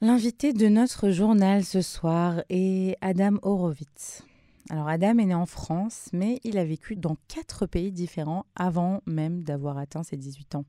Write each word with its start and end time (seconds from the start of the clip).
L'invité 0.00 0.52
de 0.52 0.68
notre 0.68 1.10
journal 1.10 1.64
ce 1.64 1.82
soir 1.82 2.44
est 2.50 2.96
Adam 3.00 3.38
Horowitz. 3.42 4.22
Alors 4.70 4.86
Adam 4.86 5.18
est 5.18 5.26
né 5.26 5.34
en 5.34 5.44
France, 5.44 6.08
mais 6.12 6.38
il 6.44 6.56
a 6.56 6.64
vécu 6.64 6.94
dans 6.94 7.16
quatre 7.26 7.66
pays 7.66 7.90
différents 7.90 8.46
avant 8.54 9.00
même 9.06 9.42
d'avoir 9.42 9.76
atteint 9.76 10.04
ses 10.04 10.16
18 10.16 10.54
ans. 10.54 10.64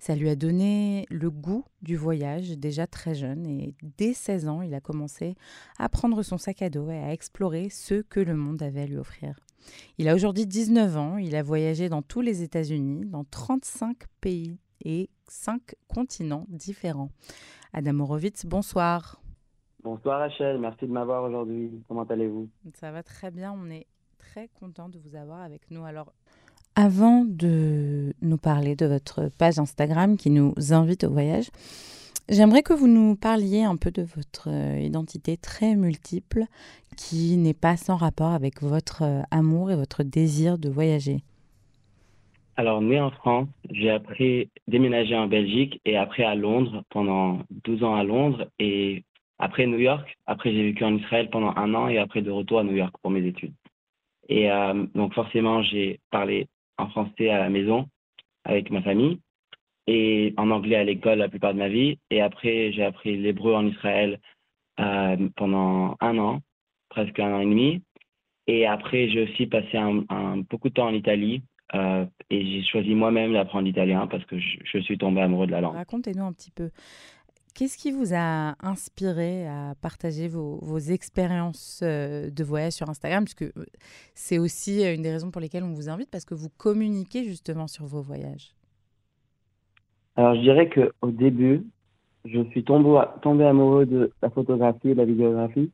Ça 0.00 0.16
lui 0.16 0.28
a 0.28 0.34
donné 0.34 1.06
le 1.10 1.30
goût 1.30 1.64
du 1.82 1.94
voyage 1.94 2.58
déjà 2.58 2.88
très 2.88 3.14
jeune 3.14 3.46
et 3.46 3.76
dès 3.98 4.14
16 4.14 4.48
ans, 4.48 4.62
il 4.62 4.74
a 4.74 4.80
commencé 4.80 5.36
à 5.78 5.88
prendre 5.88 6.24
son 6.24 6.36
sac 6.36 6.60
à 6.60 6.68
dos 6.68 6.90
et 6.90 6.98
à 6.98 7.12
explorer 7.12 7.68
ce 7.70 8.02
que 8.02 8.18
le 8.18 8.34
monde 8.34 8.64
avait 8.64 8.82
à 8.82 8.86
lui 8.86 8.96
offrir. 8.96 9.38
Il 9.96 10.08
a 10.08 10.14
aujourd'hui 10.16 10.44
19 10.44 10.96
ans, 10.96 11.18
il 11.18 11.36
a 11.36 11.42
voyagé 11.44 11.88
dans 11.88 12.02
tous 12.02 12.20
les 12.20 12.42
États-Unis, 12.42 13.06
dans 13.06 13.22
35 13.22 13.96
pays 14.20 14.58
et 14.84 15.08
5 15.28 15.74
continents 15.88 16.46
différents. 16.48 17.10
Adam 17.72 18.00
Horowitz, 18.00 18.46
bonsoir. 18.46 19.20
Bonsoir 19.82 20.18
Rachel, 20.18 20.58
merci 20.58 20.86
de 20.86 20.92
m'avoir 20.92 21.24
aujourd'hui. 21.24 21.70
Comment 21.88 22.04
allez-vous? 22.04 22.48
Ça 22.74 22.90
va 22.90 23.02
très 23.02 23.30
bien, 23.30 23.52
on 23.52 23.70
est 23.70 23.86
très 24.18 24.48
content 24.48 24.88
de 24.88 24.98
vous 24.98 25.16
avoir 25.16 25.40
avec 25.40 25.70
nous. 25.70 25.84
Alors, 25.84 26.12
avant 26.74 27.24
de 27.24 28.12
nous 28.20 28.36
parler 28.36 28.76
de 28.76 28.86
votre 28.86 29.30
page 29.38 29.58
Instagram 29.58 30.16
qui 30.16 30.30
nous 30.30 30.54
invite 30.70 31.04
au 31.04 31.10
voyage, 31.10 31.50
j'aimerais 32.28 32.62
que 32.62 32.72
vous 32.72 32.88
nous 32.88 33.16
parliez 33.16 33.62
un 33.62 33.76
peu 33.76 33.90
de 33.90 34.02
votre 34.02 34.50
euh, 34.50 34.78
identité 34.80 35.36
très 35.36 35.74
multiple 35.74 36.44
qui 36.96 37.36
n'est 37.36 37.54
pas 37.54 37.76
sans 37.76 37.96
rapport 37.96 38.32
avec 38.32 38.62
votre 38.62 39.02
euh, 39.02 39.22
amour 39.30 39.70
et 39.70 39.76
votre 39.76 40.02
désir 40.02 40.58
de 40.58 40.68
voyager. 40.68 41.22
Alors, 42.58 42.80
né 42.80 42.98
en 42.98 43.10
France, 43.10 43.48
j'ai 43.70 43.90
appris 43.90 44.50
déménager 44.66 45.14
en 45.14 45.26
Belgique 45.26 45.78
et 45.84 45.98
après 45.98 46.24
à 46.24 46.34
Londres 46.34 46.84
pendant 46.88 47.40
12 47.50 47.84
ans 47.84 47.94
à 47.96 48.02
Londres 48.02 48.46
et 48.58 49.04
après 49.38 49.66
New 49.66 49.78
York. 49.78 50.16
Après, 50.26 50.52
j'ai 50.52 50.62
vécu 50.62 50.82
en 50.82 50.96
Israël 50.96 51.28
pendant 51.28 51.54
un 51.56 51.74
an 51.74 51.88
et 51.88 51.98
après 51.98 52.22
de 52.22 52.30
retour 52.30 52.60
à 52.60 52.64
New 52.64 52.74
York 52.74 52.94
pour 53.02 53.10
mes 53.10 53.26
études. 53.26 53.52
Et 54.30 54.50
euh, 54.50 54.86
donc, 54.94 55.12
forcément, 55.12 55.62
j'ai 55.62 56.00
parlé 56.10 56.48
en 56.78 56.88
français 56.88 57.28
à 57.28 57.38
la 57.40 57.50
maison 57.50 57.88
avec 58.44 58.70
ma 58.70 58.80
famille 58.80 59.20
et 59.86 60.32
en 60.38 60.50
anglais 60.50 60.76
à 60.76 60.84
l'école 60.84 61.18
la 61.18 61.28
plupart 61.28 61.52
de 61.52 61.58
ma 61.58 61.68
vie. 61.68 61.98
Et 62.10 62.22
après, 62.22 62.72
j'ai 62.72 62.84
appris 62.84 63.18
l'hébreu 63.18 63.54
en 63.54 63.66
Israël 63.66 64.18
euh, 64.80 65.28
pendant 65.36 65.96
un 66.00 66.18
an, 66.18 66.40
presque 66.88 67.20
un 67.20 67.34
an 67.34 67.40
et 67.40 67.44
demi. 67.44 67.82
Et 68.46 68.66
après, 68.66 69.10
j'ai 69.10 69.24
aussi 69.24 69.46
passé 69.46 69.76
un, 69.76 70.38
beaucoup 70.48 70.70
de 70.70 70.74
temps 70.74 70.88
en 70.88 70.94
Italie 70.94 71.42
euh, 71.74 72.04
et 72.30 72.46
j'ai 72.46 72.62
choisi 72.64 72.94
moi-même 72.94 73.32
d'apprendre 73.32 73.64
l'italien 73.64 74.06
parce 74.06 74.24
que 74.24 74.38
je, 74.38 74.78
suis 74.78 74.98
tombé 74.98 75.20
amoureux 75.20 75.46
de 75.46 75.52
la 75.52 75.60
langue. 75.60 75.74
Racontez-nous 75.74 76.24
un 76.24 76.32
petit 76.32 76.50
peu. 76.50 76.70
Qu'est-ce 77.54 77.78
qui 77.78 77.90
vous 77.90 78.14
a 78.14 78.54
inspiré 78.60 79.46
à 79.48 79.74
partager 79.80 80.28
vos, 80.28 80.58
vos 80.60 80.78
expériences 80.78 81.80
euh, 81.82 82.30
de 82.30 82.44
voyage 82.44 82.74
sur 82.74 82.88
Instagram? 82.88 83.24
Parce 83.24 83.34
que 83.34 83.46
euh, 83.46 83.64
c'est 84.14 84.38
aussi 84.38 84.84
une 84.84 85.02
des 85.02 85.10
raisons 85.10 85.30
pour 85.30 85.40
lesquelles 85.40 85.64
on 85.64 85.72
vous 85.72 85.88
invite, 85.88 86.10
parce 86.10 86.26
que 86.26 86.34
vous 86.34 86.50
communiquez 86.58 87.24
justement 87.24 87.66
sur 87.66 87.86
vos 87.86 88.02
voyages. 88.02 88.54
Alors, 90.16 90.34
je 90.34 90.40
dirais 90.40 90.68
qu'au 90.68 91.10
début, 91.10 91.64
je 92.26 92.42
suis 92.50 92.62
tombé, 92.62 93.00
tombé 93.22 93.44
amoureux 93.44 93.86
de 93.86 94.12
la 94.22 94.30
photographie 94.30 94.90
et 94.90 94.94
de 94.94 94.98
la 94.98 95.04
vidéographie. 95.04 95.70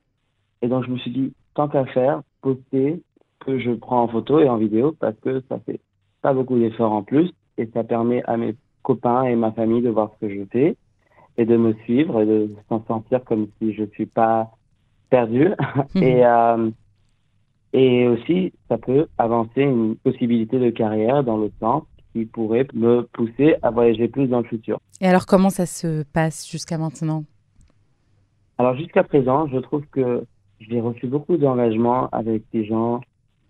Et 0.63 0.69
donc, 0.69 0.85
je 0.87 0.91
me 0.91 0.99
suis 0.99 1.11
dit, 1.11 1.33
tant 1.55 1.69
qu'à 1.69 1.85
faire, 1.87 2.23
poster 2.41 3.03
que 3.45 3.59
je 3.59 3.71
prends 3.73 4.03
en 4.03 4.09
photo 4.09 4.41
et 4.41 4.49
en 4.49 4.57
vidéo 4.57 4.95
parce 4.99 5.17
que 5.21 5.43
ça 5.49 5.59
fait 5.61 5.81
pas 6.23 6.33
beaucoup 6.33 6.59
d'efforts 6.59 6.93
en 6.93 7.03
plus 7.03 7.31
et 7.59 7.69
ça 7.73 7.85
permet 7.85 8.23
à 8.25 8.37
mes 8.37 8.55
copains 8.83 9.25
et 9.25 9.37
ma 9.37 9.53
famille 9.53 9.83
de 9.83 9.91
voir 9.91 10.11
ce 10.15 10.27
que 10.27 10.35
je 10.35 10.45
fais 10.51 10.77
et 11.37 11.45
de 11.45 11.57
me 11.57 11.75
suivre 11.85 12.21
et 12.21 12.27
de 12.27 12.51
s'en 12.69 12.85
sentir 12.87 13.25
comme 13.25 13.49
si 13.59 13.73
je 13.73 13.85
suis 13.85 14.07
pas 14.07 14.51
perdu. 15.11 15.49
et, 15.95 16.25
euh, 16.25 16.71
et 17.73 18.07
aussi, 18.09 18.53
ça 18.69 18.79
peut 18.79 19.07
avancer 19.19 19.63
une 19.63 19.97
possibilité 19.97 20.59
de 20.59 20.71
carrière 20.71 21.25
dans 21.25 21.39
le 21.39 21.51
sens 21.61 21.85
qui 22.13 22.27
pourrait 22.27 22.67
me 22.75 23.03
pousser 23.13 23.57
à 23.63 23.71
voyager 23.71 24.09
plus 24.09 24.27
dans 24.27 24.41
le 24.41 24.45
futur. 24.45 24.79
Et 25.01 25.07
alors, 25.07 25.25
comment 25.25 25.51
ça 25.51 25.65
se 25.65 26.03
passe 26.13 26.49
jusqu'à 26.51 26.77
maintenant? 26.77 27.25
Alors, 28.59 28.77
jusqu'à 28.77 29.03
présent, 29.03 29.47
je 29.49 29.59
trouve 29.59 29.85
que 29.91 30.25
j'ai 30.61 30.81
reçu 30.81 31.07
beaucoup 31.07 31.39
d'engagement 31.39 32.09
avec 32.13 32.43
des 32.53 32.67
gens 32.67 33.01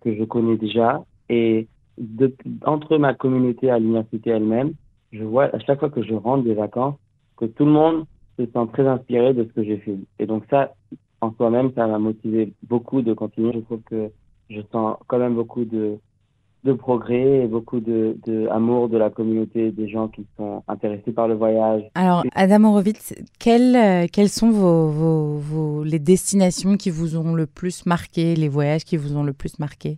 que 0.03 0.15
je 0.15 0.23
connais 0.23 0.57
déjà. 0.57 1.03
Et 1.29 1.67
de, 1.97 2.35
entre 2.65 2.97
ma 2.97 3.13
communauté 3.13 3.69
à 3.69 3.79
l'université 3.79 4.31
elle-même, 4.31 4.73
je 5.11 5.23
vois 5.23 5.45
à 5.55 5.59
chaque 5.59 5.79
fois 5.79 5.89
que 5.89 6.03
je 6.03 6.13
rentre 6.13 6.43
des 6.43 6.53
vacances 6.53 6.95
que 7.37 7.45
tout 7.45 7.65
le 7.65 7.71
monde 7.71 8.05
se 8.37 8.45
sent 8.45 8.67
très 8.73 8.87
inspiré 8.87 9.33
de 9.33 9.43
ce 9.43 9.53
que 9.53 9.63
j'ai 9.63 9.77
fait. 9.77 9.97
Et 10.19 10.25
donc 10.25 10.43
ça, 10.49 10.73
en 11.21 11.33
soi-même, 11.33 11.71
ça 11.73 11.87
m'a 11.87 11.99
motivé 11.99 12.53
beaucoup 12.63 13.01
de 13.01 13.13
continuer. 13.13 13.53
Je 13.53 13.59
trouve 13.59 13.81
que 13.81 14.09
je 14.49 14.61
sens 14.71 14.97
quand 15.07 15.19
même 15.19 15.35
beaucoup 15.35 15.65
de, 15.65 15.97
de 16.63 16.71
progrès 16.71 17.43
et 17.43 17.47
beaucoup 17.47 17.81
de, 17.81 18.17
de, 18.25 18.47
amour 18.47 18.87
de 18.87 18.97
la 18.97 19.09
communauté, 19.09 19.71
des 19.71 19.89
gens 19.89 20.07
qui 20.07 20.25
sont 20.37 20.63
intéressés 20.67 21.11
par 21.11 21.27
le 21.27 21.35
voyage. 21.35 21.83
Alors, 21.93 22.23
Adam 22.35 22.63
Horowitz, 22.63 23.13
quelles, 23.37 23.75
euh, 23.75 24.07
quelles 24.11 24.29
sont 24.29 24.49
vos, 24.49 24.87
vos, 24.87 25.37
vos, 25.37 25.83
les 25.83 25.99
destinations 25.99 26.77
qui 26.77 26.89
vous 26.89 27.17
ont 27.17 27.33
le 27.33 27.47
plus 27.47 27.85
marqué, 27.85 28.35
les 28.35 28.47
voyages 28.47 28.85
qui 28.85 28.95
vous 28.95 29.17
ont 29.17 29.23
le 29.23 29.33
plus 29.33 29.59
marqué? 29.59 29.97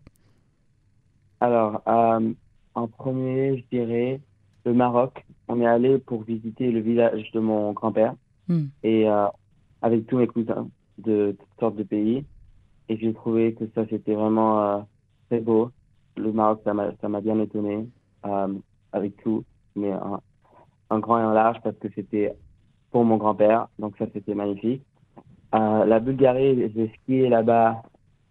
Alors, 1.40 1.84
euh, 1.88 2.34
en 2.74 2.88
premier, 2.88 3.58
je 3.58 3.78
dirais 3.78 4.20
le 4.66 4.74
Maroc. 4.74 5.24
On 5.48 5.62
est 5.62 5.68
allé 5.68 6.00
pour 6.00 6.24
visiter 6.24 6.72
le 6.72 6.80
village 6.80 7.30
de 7.32 7.40
mon 7.40 7.74
grand-père 7.74 8.16
hmm. 8.48 8.66
et 8.82 9.08
euh, 9.08 9.28
avec 9.84 10.08
tous 10.08 10.18
mes 10.18 10.26
cousins 10.26 10.68
de 10.98 11.36
toutes 11.38 11.60
sortes 11.60 11.76
de 11.76 11.84
pays. 11.84 12.26
Et 12.90 12.98
j'ai 12.98 13.14
trouvé 13.14 13.54
que 13.54 13.66
ça, 13.76 13.86
c'était 13.88 14.16
vraiment 14.16 14.88
très 15.30 15.40
beau 15.40 15.72
le 16.18 16.32
Maroc, 16.32 16.62
ça 16.64 16.74
m'a 16.74 17.22
bien 17.22 17.40
étonné, 17.40 17.88
euh, 18.26 18.54
avec 18.92 19.18
tout, 19.18 19.44
mais 19.76 19.92
un, 19.92 21.00
grand 21.00 21.20
et 21.20 21.24
un 21.24 21.34
large 21.34 21.58
parce 21.64 21.78
que 21.78 21.88
c'était 21.94 22.34
pour 22.92 23.04
mon 23.04 23.18
grand-père, 23.18 23.68
donc 23.80 23.98
ça 23.98 24.06
c'était 24.14 24.36
magnifique. 24.36 24.82
Euh, 25.54 25.86
la 25.86 26.00
Bulgarie, 26.00 26.72
j'ai 26.74 26.92
skié 27.02 27.30
là-bas 27.30 27.82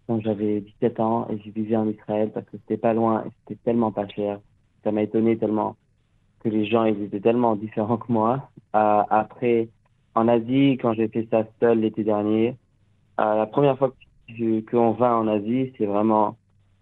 quand 0.07 0.19
j'avais 0.21 0.61
17 0.61 0.99
ans 0.99 1.27
et 1.29 1.39
j'ai 1.39 1.51
vécu 1.51 1.75
en 1.75 1.87
Israël 1.87 2.31
parce 2.33 2.45
que 2.47 2.57
c'était 2.57 2.77
pas 2.77 2.93
loin 2.93 3.23
et 3.25 3.29
c'était 3.39 3.59
tellement 3.63 3.91
pas 3.91 4.07
cher. 4.07 4.39
Ça 4.83 4.91
m'a 4.91 5.01
étonné 5.03 5.37
tellement 5.37 5.75
que 6.41 6.49
les 6.49 6.65
gens 6.65 6.85
ils 6.85 7.01
étaient 7.03 7.19
tellement 7.19 7.55
différents 7.55 7.97
que 7.97 8.11
moi. 8.11 8.49
Euh, 8.75 9.03
après, 9.09 9.69
en 10.13 10.27
Asie, 10.27 10.77
quand 10.81 10.93
j'ai 10.93 11.07
fait 11.07 11.27
ça 11.31 11.43
seul 11.59 11.79
l'été 11.79 12.03
dernier, 12.03 12.55
euh, 13.19 13.35
la 13.35 13.45
première 13.47 13.77
fois 13.77 13.93
qu'on 14.71 14.91
va 14.91 15.15
en 15.15 15.27
Asie, 15.27 15.73
c'est 15.77 15.85
vraiment 15.85 16.37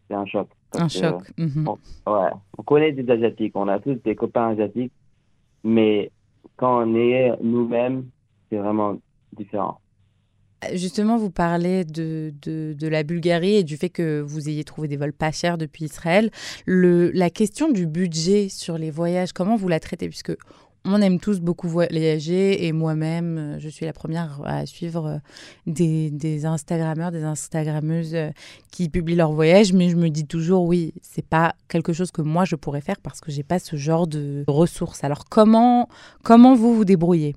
c'est 0.07 0.15
un 0.15 0.25
choc. 0.25 0.47
Un 0.75 0.87
choc. 0.87 1.31
Mhm. 1.37 1.67
On, 1.67 2.13
ouais, 2.13 2.29
on 2.57 2.63
connaît 2.63 2.91
des 2.91 3.09
Asiatiques, 3.11 3.53
on 3.55 3.67
a 3.67 3.79
tous 3.79 3.95
des 4.03 4.15
copains 4.15 4.49
asiatiques, 4.49 4.93
mais 5.63 6.11
quand 6.57 6.85
on 6.85 6.95
est 6.95 7.31
nous-mêmes, 7.41 8.05
c'est 8.49 8.57
vraiment 8.57 8.97
différent. 9.35 9.79
Justement, 10.73 11.17
vous 11.17 11.29
parlez 11.29 11.83
de, 11.83 12.33
de, 12.41 12.73
de, 12.77 12.87
la 12.87 13.03
Bulgarie 13.03 13.55
et 13.55 13.63
du 13.63 13.75
fait 13.75 13.89
que 13.89 14.21
vous 14.21 14.47
ayez 14.47 14.63
trouvé 14.63 14.87
des 14.87 14.97
vols 14.97 15.13
pas 15.13 15.31
chers 15.31 15.57
depuis 15.57 15.85
Israël. 15.85 16.29
Le, 16.65 17.11
la 17.11 17.29
question 17.29 17.69
du 17.69 17.85
budget 17.85 18.49
sur 18.49 18.77
les 18.77 18.91
voyages, 18.91 19.33
comment 19.33 19.55
vous 19.55 19.67
la 19.67 19.79
traitez? 19.79 20.07
Puisque 20.07 20.33
on 20.85 21.01
aime 21.01 21.19
tous 21.19 21.39
beaucoup 21.39 21.67
voyager 21.67 22.65
et 22.65 22.71
moi-même, 22.73 23.37
euh, 23.37 23.59
je 23.59 23.69
suis 23.69 23.85
la 23.85 23.93
première 23.93 24.41
à 24.43 24.65
suivre 24.65 25.05
euh, 25.05 25.17
des, 25.65 26.11
des 26.11 26.45
Instagrammeurs, 26.45 27.11
des 27.11 27.23
Instagrammeuses 27.23 28.15
euh, 28.15 28.29
qui 28.71 28.89
publient 28.89 29.15
leurs 29.15 29.31
voyages, 29.31 29.71
mais 29.71 29.89
je 29.89 29.95
me 29.95 30.09
dis 30.09 30.27
toujours 30.27 30.65
oui, 30.65 30.93
c'est 31.01 31.25
pas 31.25 31.55
quelque 31.69 31.93
chose 31.93 32.11
que 32.11 32.21
moi 32.21 32.43
je 32.43 32.55
pourrais 32.55 32.81
faire 32.81 32.99
parce 33.01 33.21
que 33.21 33.31
j'ai 33.31 33.43
pas 33.43 33.59
ce 33.59 33.75
genre 33.77 34.07
de 34.07 34.43
ressources. 34.47 35.03
Alors 35.03 35.25
comment 35.29 35.87
comment 36.23 36.53
vous 36.53 36.75
vous 36.75 36.85
débrouillez? 36.85 37.35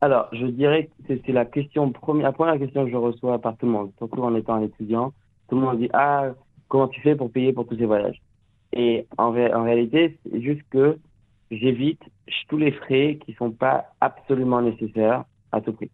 Alors, 0.00 0.28
je 0.32 0.46
dirais 0.46 0.90
que 1.06 1.14
c'est 1.24 1.32
la 1.32 1.44
question 1.44 1.92
première, 1.92 2.32
première 2.32 2.58
question 2.58 2.84
que 2.84 2.90
je 2.90 2.96
reçois 2.96 3.38
par 3.38 3.56
tout 3.56 3.66
le 3.66 3.72
monde, 3.72 3.92
surtout 3.98 4.22
en 4.22 4.34
étant 4.34 4.60
étudiant. 4.60 5.12
Tout 5.48 5.56
le 5.56 5.60
monde 5.60 5.78
dit 5.78 5.90
ah 5.92 6.30
comment 6.68 6.88
tu 6.88 7.00
fais 7.02 7.14
pour 7.14 7.30
payer 7.30 7.52
pour 7.52 7.66
tous 7.66 7.76
ces 7.76 7.84
voyages? 7.84 8.20
Et 8.72 9.06
en 9.18 9.30
réalité, 9.30 10.18
c'est 10.24 10.40
juste 10.40 10.62
que 10.70 10.98
j'évite 11.52 12.02
tous 12.48 12.56
les 12.56 12.72
frais 12.72 13.18
qui 13.24 13.34
sont 13.34 13.50
pas 13.50 13.86
absolument 14.00 14.62
nécessaires 14.62 15.24
à 15.52 15.60
tout 15.60 15.72
prix. 15.72 15.90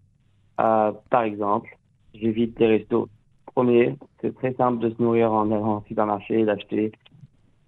Euh, 0.60 0.92
par 1.10 1.22
exemple, 1.22 1.76
j'évite 2.14 2.58
les 2.58 2.66
restos. 2.66 3.08
Premier, 3.54 3.96
c'est 4.20 4.34
très 4.34 4.54
simple 4.54 4.78
de 4.78 4.94
se 4.94 5.02
nourrir 5.02 5.32
en 5.32 5.50
allant 5.50 5.78
au 5.78 5.84
supermarché, 5.88 6.44
d'acheter 6.44 6.92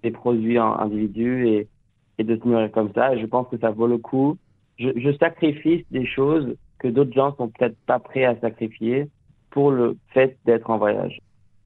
des 0.02 0.10
produits 0.10 0.58
en 0.58 0.78
individu 0.78 1.48
et, 1.48 1.69
et 2.19 2.25
de 2.25 2.37
se 2.37 2.46
nourrir 2.46 2.70
comme 2.70 2.92
ça. 2.94 3.14
Et 3.14 3.20
je 3.20 3.26
pense 3.26 3.48
que 3.48 3.58
ça 3.58 3.70
vaut 3.70 3.87
le 3.87 3.98
coup. 3.98 4.38
Je, 4.78 4.90
je 4.96 5.16
sacrifie 5.19 5.84
des 5.90 6.06
choses 6.06 6.56
que 6.78 6.88
d'autres 6.88 7.12
gens 7.12 7.34
sont 7.37 7.48
peut-être 7.48 7.76
pas 7.87 7.98
prêts 7.98 8.25
à 8.25 8.38
sacrifier 8.40 9.08
pour 9.50 9.72
le 9.72 9.96
fait 10.14 10.38
d'être 10.46 10.70
en 10.70 10.78
voyage. 10.78 11.19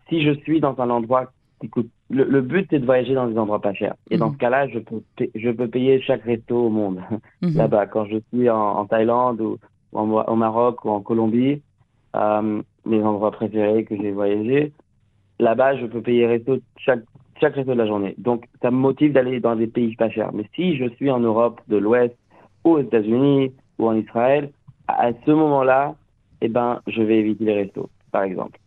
Si 0.09 0.23
je 0.23 0.33
suis 0.41 0.61
dans 0.61 0.79
un 0.81 0.91
endroit 0.91 1.31
qui 1.61 1.69
coûte 1.69 1.91
le, 2.15 2.41
but, 2.41 2.67
c'est 2.71 2.79
de 2.79 2.87
voyager 2.87 3.15
dans 3.15 3.27
des 3.27 3.39
endroits 3.39 3.61
pas 3.61 3.75
chers. 3.75 3.95
Et 4.11 4.17
dans 4.17 4.29
mhm. 4.29 4.35
ce 4.35 4.39
cas-là, 4.39 4.69
je 4.69 4.79
peux, 4.79 5.03
je 5.35 5.51
peux 5.51 5.69
payer 5.69 6.01
chaque 6.01 6.23
resto 6.23 6.67
au 6.67 6.71
monde, 6.71 7.01
mhm. 7.43 7.53
là-bas. 7.57 7.87
Quand 7.87 8.07
je 8.07 8.19
suis 8.33 8.49
en, 8.49 8.87
Thaïlande 8.87 9.41
ou, 9.41 9.59
au 9.93 10.37
Maroc 10.37 10.85
ou 10.85 10.91
en 10.91 11.01
Colombie, 11.01 11.63
euh, 12.17 12.63
mes 12.87 13.03
endroits 13.03 13.31
préférés 13.31 13.85
que 13.85 13.97
j'ai 13.97 14.13
voyagé, 14.13 14.73
là-bas, 15.39 15.77
je 15.77 15.87
peux 15.87 16.01
payer 16.01 16.27
resto 16.27 16.59
chaque, 16.77 17.03
chaque 17.41 17.55
resto 17.55 17.73
de 17.73 17.79
la 17.79 17.87
journée. 17.87 18.15
Donc, 18.19 18.47
ça 18.63 18.71
me 18.71 18.77
motive 18.77 19.13
d'aller 19.13 19.41
dans 19.41 19.57
des 19.57 19.67
pays 19.67 19.95
pas 19.97 20.11
chers. 20.11 20.33
Mais 20.33 20.45
si 20.55 20.77
je 20.77 20.89
suis 20.97 21.11
en 21.11 21.21
Europe 21.21 21.61
de 21.69 21.77
l'Ouest, 21.77 22.17
ou 22.65 22.73
aux 22.73 22.81
États-Unis, 22.81 23.53
ou 23.79 23.89
en 23.89 23.97
Israël, 23.97 24.51
à 24.89 25.11
ce 25.27 25.31
moment-là, 25.31 25.95
eh 26.41 26.49
ben, 26.49 26.81
je 26.87 27.03
vais 27.03 27.19
éviter 27.19 27.45
les 27.45 27.55
restos, 27.55 27.89
par 28.13 28.23
exemple. 28.23 28.59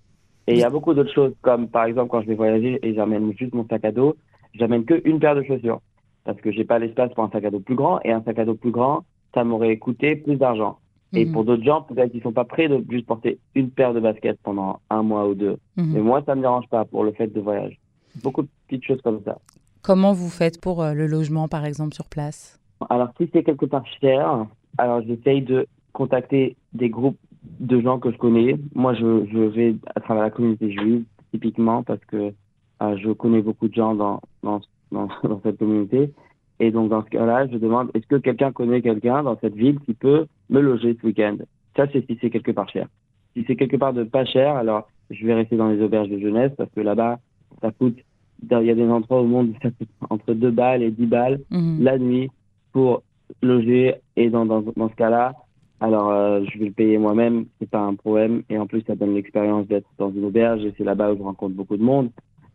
Et 0.48 0.54
il 0.54 0.60
y 0.60 0.64
a 0.64 0.70
beaucoup 0.70 0.94
d'autres 0.94 1.14
choses, 1.14 1.34
comme 1.42 1.68
par 1.68 1.86
exemple 1.86 2.10
quand 2.10 2.22
je 2.22 2.28
vais 2.28 2.36
voyager 2.36 2.80
et 2.82 2.94
j'amène 2.94 3.34
juste 3.38 3.54
mon 3.54 3.68
sac 3.68 3.84
à 3.84 3.92
dos, 3.92 4.16
j'amène 4.54 4.86
que 4.86 5.02
une 5.06 5.20
paire 5.20 5.36
de 5.36 5.44
chaussures 5.44 5.82
parce 6.24 6.40
que 6.42 6.52
j'ai 6.52 6.66
pas 6.66 6.80
l'espace 6.80 7.14
pour 7.14 7.24
un 7.24 7.30
sac 7.30 7.46
à 7.46 7.52
dos 7.52 7.60
plus 7.60 7.76
grand 7.76 8.00
et 8.04 8.12
un 8.12 8.22
sac 8.22 8.38
à 8.40 8.46
dos 8.46 8.56
plus 8.56 8.72
grand, 8.72 9.06
ça 9.34 9.44
m'aurait 9.44 9.78
coûté 9.78 10.16
plus 10.16 10.36
d'argent. 10.36 10.78
Et 11.14 11.26
mhm. 11.26 11.32
pour 11.32 11.46
d'autres 11.46 11.64
gens, 11.64 11.84
peut-être 11.84 12.12
qu'ils 12.12 12.22
sont 12.22 12.34
pas 12.34 12.44
prêts 12.44 12.68
de 12.68 12.84
juste 12.90 13.08
porter 13.08 13.40
une 13.56 13.72
paire 13.72 13.94
de 13.94 14.02
baskets 14.02 14.38
pendant 14.44 14.82
un 14.90 15.04
mois 15.04 15.28
ou 15.28 15.36
deux. 15.36 15.58
Mhm. 15.78 15.94
Mais 15.94 16.02
moi, 16.02 16.22
ça 16.26 16.36
me 16.36 16.42
dérange 16.42 16.68
pas 16.68 16.84
pour 16.84 17.06
le 17.06 17.14
fait 17.14 17.28
de 17.28 17.40
voyage. 17.40 17.80
Beaucoup 18.24 18.42
de 18.42 18.50
petites 18.68 18.84
choses 18.84 19.02
comme 19.02 19.22
ça. 19.24 19.38
Comment 19.84 20.12
vous 20.12 20.30
faites 20.30 20.60
pour 20.60 20.84
euh, 20.84 20.94
le 20.94 21.08
logement, 21.08 21.48
par 21.48 21.64
exemple, 21.64 21.94
sur 21.94 22.10
place? 22.10 22.60
Alors, 22.90 23.10
si 23.18 23.30
c'est 23.32 23.44
quelque 23.44 23.66
part 23.66 23.86
cher, 24.02 24.46
alors 24.78 25.02
j'essaye 25.02 25.42
de 25.42 25.66
contacter 25.94 26.58
des 26.74 26.90
groupes 26.90 27.18
de 27.60 27.80
gens 27.82 28.00
que 28.00 28.12
je 28.12 28.18
connais. 28.18 28.58
Moi, 28.76 28.94
je, 28.94 29.26
je 29.32 29.40
vais 29.40 29.76
à 29.96 30.00
travers 30.00 30.24
la 30.24 30.30
communauté 30.30 30.72
juive, 30.72 31.04
typiquement, 31.32 31.84
parce 31.84 32.04
que 32.06 32.34
euh, 32.82 32.98
je 32.98 33.12
connais 33.12 33.42
beaucoup 33.42 33.68
de 33.68 33.74
gens 33.74 33.96
dans, 33.96 34.22
dans, 34.44 34.62
dans, 34.92 35.08
dans 35.24 35.42
cette 35.42 35.58
communauté. 35.58 36.12
Et 36.60 36.72
donc, 36.72 36.90
dans 36.90 37.04
ce 37.04 37.10
cas-là, 37.10 37.48
je 37.48 37.58
demande, 37.58 37.92
est-ce 37.94 38.08
que 38.08 38.16
quelqu'un 38.16 38.52
connaît 38.52 38.82
quelqu'un 38.82 39.24
dans 39.24 39.38
cette 39.40 39.56
ville 39.56 39.80
qui 39.82 39.94
peut 39.94 40.26
me 40.50 40.60
loger 40.60 40.98
ce 41.00 41.06
week-end? 41.06 41.38
Ça, 41.76 41.86
c'est 41.92 42.06
si 42.08 42.18
c'est 42.20 42.30
quelque 42.30 42.52
part 42.52 42.70
cher. 42.70 42.88
Si 43.36 43.44
c'est 43.46 43.56
quelque 43.56 43.78
part 43.78 43.94
de 43.94 44.04
pas 44.04 44.26
cher, 44.26 44.56
alors 44.56 44.90
je 45.12 45.26
vais 45.26 45.36
rester 45.36 45.56
dans 45.56 45.70
les 45.70 45.82
auberges 45.82 46.10
de 46.10 46.18
jeunesse 46.18 46.52
parce 46.58 46.72
que 46.72 46.82
là-bas, 46.82 47.20
ça 47.62 47.72
coûte, 47.72 47.98
il 48.42 48.66
y 48.66 48.72
a 48.72 48.76
des 48.76 48.88
endroits 48.88 49.22
au 49.22 49.26
monde 49.26 49.50
où 49.50 49.56
ça 49.62 49.70
coûte 49.70 49.90
entre 50.10 50.34
2 50.34 50.50
balles 50.50 50.82
et 50.82 50.92
10 50.92 51.06
balles 51.06 51.40
mhm. 51.52 51.84
la 51.84 52.00
nuit 52.00 52.30
pour 52.74 53.04
loger. 53.44 53.96
Et 54.16 54.32
dans, 54.32 54.46
dans, 54.48 54.62
dans 54.76 54.90
ce 54.90 54.96
cas-là, 54.96 55.34
alors, 55.80 56.10
euh, 56.10 56.44
je 56.52 56.58
vais 56.58 56.66
le 56.66 56.72
payer 56.72 56.98
moi-même, 56.98 57.46
c'est 57.60 57.70
pas 57.70 57.80
un 57.80 57.94
problème. 57.94 58.44
Et 58.50 58.58
en 58.58 58.66
plus, 58.66 58.82
ça 58.88 58.96
donne 58.96 59.14
l'expérience 59.14 59.68
d'être 59.68 59.88
dans 59.98 60.12
une 60.12 60.26
auberge 60.26 60.66
et 60.66 60.74
c'est 60.78 60.84
là-bas 60.84 61.12
où 61.12 61.18
je 61.18 61.24
rencontre 61.24 61.56
beaucoup 61.56 61.78
de 61.78 61.84
monde. 61.84 62.10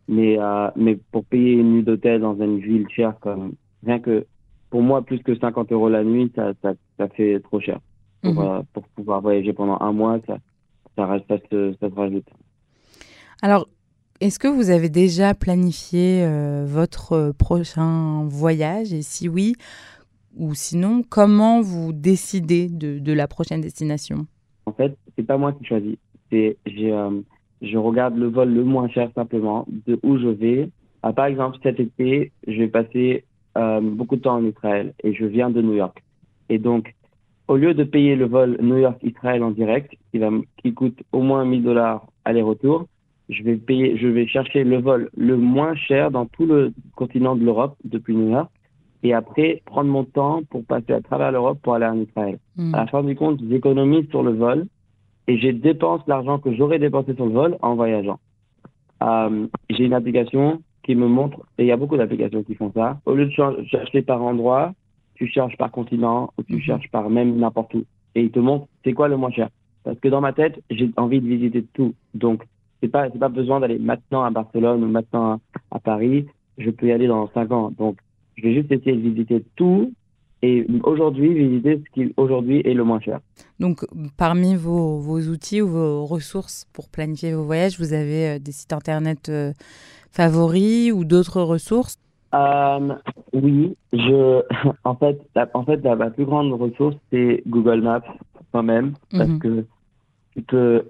Mais, 0.09 0.37
euh, 0.37 0.69
mais 0.75 0.97
pour 1.11 1.23
payer 1.25 1.53
une 1.53 1.75
nuit 1.75 1.83
d'hôtel 1.83 2.19
dans 2.19 2.35
une 2.35 2.59
ville 2.59 2.85
chère 2.89 3.17
comme, 3.21 3.53
rien 3.85 3.99
que, 3.99 4.25
pour 4.69 4.81
moi, 4.81 5.01
plus 5.03 5.19
que 5.19 5.37
50 5.37 5.71
euros 5.71 5.87
la 5.87 6.03
nuit, 6.03 6.31
ça, 6.35 6.51
ça, 6.61 6.73
ça 6.97 7.07
fait 7.07 7.39
trop 7.39 7.61
cher. 7.61 7.79
Pour, 8.21 8.33
mhm. 8.33 8.39
euh, 8.39 8.61
pour 8.73 8.83
pouvoir 8.89 9.21
voyager 9.21 9.53
pendant 9.53 9.77
un 9.79 9.93
mois, 9.93 10.19
ça, 10.27 10.37
ça, 10.97 11.05
reste, 11.05 11.25
ça, 11.29 11.37
se, 11.49 11.73
ça 11.79 11.89
se 11.89 11.95
rajoute. 11.95 12.27
Alors, 13.41 13.69
est-ce 14.19 14.39
que 14.39 14.49
vous 14.49 14.69
avez 14.69 14.89
déjà 14.89 15.33
planifié 15.33 16.25
votre 16.65 17.33
prochain 17.37 18.23
voyage? 18.25 18.93
Et 18.93 19.01
si 19.01 19.27
oui, 19.27 19.55
ou 20.37 20.53
sinon, 20.53 21.03
comment 21.07 21.61
vous 21.61 21.93
décidez 21.93 22.67
de, 22.69 23.13
la 23.13 23.27
prochaine 23.27 23.61
destination? 23.61 24.25
En 24.65 24.71
fait, 24.71 24.97
c'est 25.15 25.25
pas 25.25 25.37
moi 25.37 25.53
qui 25.53 25.65
choisis. 25.65 25.97
C'est, 26.31 26.57
euh, 26.67 27.21
je 27.61 27.77
regarde 27.77 28.17
le 28.17 28.27
vol 28.27 28.49
le 28.49 28.63
moins 28.63 28.89
cher 28.89 29.09
simplement, 29.13 29.65
de 29.87 29.99
où 30.03 30.17
je 30.17 30.27
vais. 30.27 30.69
Ah, 31.03 31.13
par 31.13 31.25
exemple, 31.25 31.57
cet 31.61 31.79
été, 31.79 32.31
je 32.47 32.53
vais 32.59 32.67
passer 32.67 33.25
euh, 33.57 33.81
beaucoup 33.81 34.15
de 34.15 34.21
temps 34.21 34.35
en 34.35 34.45
Israël 34.45 34.93
et 35.03 35.13
je 35.13 35.25
viens 35.25 35.49
de 35.49 35.61
New 35.61 35.75
York. 35.75 36.01
Et 36.49 36.57
donc, 36.57 36.95
au 37.47 37.57
lieu 37.57 37.73
de 37.73 37.83
payer 37.83 38.15
le 38.15 38.25
vol 38.25 38.57
New 38.61 38.77
York-Israël 38.77 39.43
en 39.43 39.51
direct, 39.51 39.93
qui, 40.11 40.73
coûte 40.73 41.03
au 41.11 41.21
moins 41.21 41.45
1000 41.45 41.63
dollars 41.63 42.07
aller-retour, 42.25 42.87
je 43.29 43.43
je 43.43 44.07
vais 44.07 44.27
chercher 44.27 44.63
le 44.63 44.79
vol 44.79 45.09
le 45.15 45.37
moins 45.37 45.75
cher 45.75 46.11
dans 46.11 46.25
tout 46.25 46.45
le 46.45 46.73
continent 46.95 47.35
de 47.35 47.43
l'Europe 47.43 47.75
depuis 47.83 48.15
New 48.15 48.29
York 48.31 48.49
et 49.03 49.13
après 49.13 49.61
prendre 49.65 49.89
mon 49.89 50.05
temps 50.05 50.41
pour 50.49 50.63
passer 50.65 50.93
à 50.93 51.01
travers 51.01 51.31
l'Europe 51.31 51.59
pour 51.61 51.75
aller 51.75 51.85
en 51.85 51.99
Israël. 51.99 52.39
Hmm. 52.55 52.73
À 52.73 52.79
la 52.79 52.87
fin 52.87 53.03
du 53.03 53.15
compte, 53.15 53.39
j'économise 53.47 54.09
sur 54.09 54.23
le 54.23 54.31
vol 54.31 54.65
et 55.27 55.37
je 55.37 55.49
dépense 55.49 56.01
l'argent 56.07 56.39
que 56.39 56.53
j'aurais 56.53 56.79
dépensé 56.79 57.13
sur 57.13 57.25
le 57.25 57.33
vol 57.33 57.57
en 57.61 57.75
voyageant. 57.75 58.19
Euh, 59.03 59.47
j'ai 59.69 59.83
une 59.83 59.93
application 59.93 60.61
qui 60.83 60.95
me 60.95 61.07
montre, 61.07 61.39
et 61.57 61.63
il 61.63 61.67
y 61.67 61.71
a 61.71 61.77
beaucoup 61.77 61.95
d'applications 61.95 62.43
qui 62.43 62.55
font 62.55 62.71
ça, 62.73 62.99
au 63.05 63.13
lieu 63.13 63.25
de 63.25 63.65
chercher 63.67 64.01
par 64.01 64.21
endroit, 64.21 64.73
tu 65.15 65.27
cherches 65.27 65.55
par 65.57 65.71
continent 65.71 66.31
ou 66.37 66.43
tu 66.43 66.55
hmm. 66.55 66.61
cherches 66.61 66.89
par 66.89 67.09
même 67.09 67.35
n'importe 67.37 67.73
où. 67.73 67.83
Et 68.15 68.23
il 68.23 68.31
te 68.31 68.39
montre 68.39 68.67
c'est 68.83 68.93
quoi 68.93 69.07
le 69.07 69.17
moins 69.17 69.31
cher. 69.31 69.49
Parce 69.83 69.99
que 69.99 70.07
dans 70.07 70.21
ma 70.21 70.31
tête, 70.31 70.61
j'ai 70.69 70.89
envie 70.95 71.19
de 71.19 71.27
visiter 71.27 71.65
tout. 71.73 71.93
Donc, 72.13 72.43
c'est 72.81 72.87
pas, 72.87 73.09
c'est 73.09 73.19
pas 73.19 73.29
besoin 73.29 73.59
d'aller 73.59 73.79
maintenant 73.79 74.23
à 74.23 74.29
Barcelone 74.29 74.83
ou 74.83 74.87
maintenant 74.87 75.33
à, 75.33 75.39
à 75.71 75.79
Paris. 75.79 76.25
Je 76.57 76.69
peux 76.69 76.87
y 76.87 76.91
aller 76.91 77.07
dans 77.07 77.29
cinq 77.33 77.51
ans. 77.51 77.71
Donc, 77.77 77.97
je 78.35 78.43
vais 78.43 78.53
juste 78.53 78.71
essayer 78.71 78.95
de 78.95 79.09
visiter 79.09 79.43
tout 79.55 79.93
et 80.41 80.67
aujourd'hui 80.83 81.33
visiter 81.33 81.81
ce 81.83 81.89
qui 81.93 82.13
aujourd'hui 82.17 82.61
est 82.65 82.73
le 82.73 82.83
moins 82.83 82.99
cher. 82.99 83.19
Donc 83.59 83.85
parmi 84.17 84.55
vos, 84.55 84.99
vos, 84.99 85.21
outils 85.21 85.61
ou 85.61 85.69
vos 85.69 86.05
ressources 86.05 86.67
pour 86.73 86.89
planifier 86.89 87.33
vos 87.33 87.43
voyages, 87.43 87.79
vous 87.79 87.93
avez 87.93 88.27
euh, 88.27 88.39
des 88.39 88.51
sites 88.51 88.73
internet 88.73 89.29
euh, 89.29 89.53
favoris 90.11 90.91
ou 90.91 91.05
d'autres 91.05 91.41
ressources? 91.41 91.97
Euh, 92.33 92.93
Oui, 93.31 93.75
je 93.93 94.41
en 94.83 94.95
fait 94.95 95.17
la, 95.33 95.49
en 95.53 95.63
fait 95.63 95.81
la, 95.83 95.95
plus 96.09 96.25
grande 96.25 96.51
ressource 96.53 96.95
c'est 97.11 97.41
Google 97.47 97.81
Maps 97.81 98.03
quand-même 98.51 98.93
parce 99.11 99.29
mhm. 99.29 99.39
que 99.39 99.65
tu 100.35 100.41
peux 100.41 100.83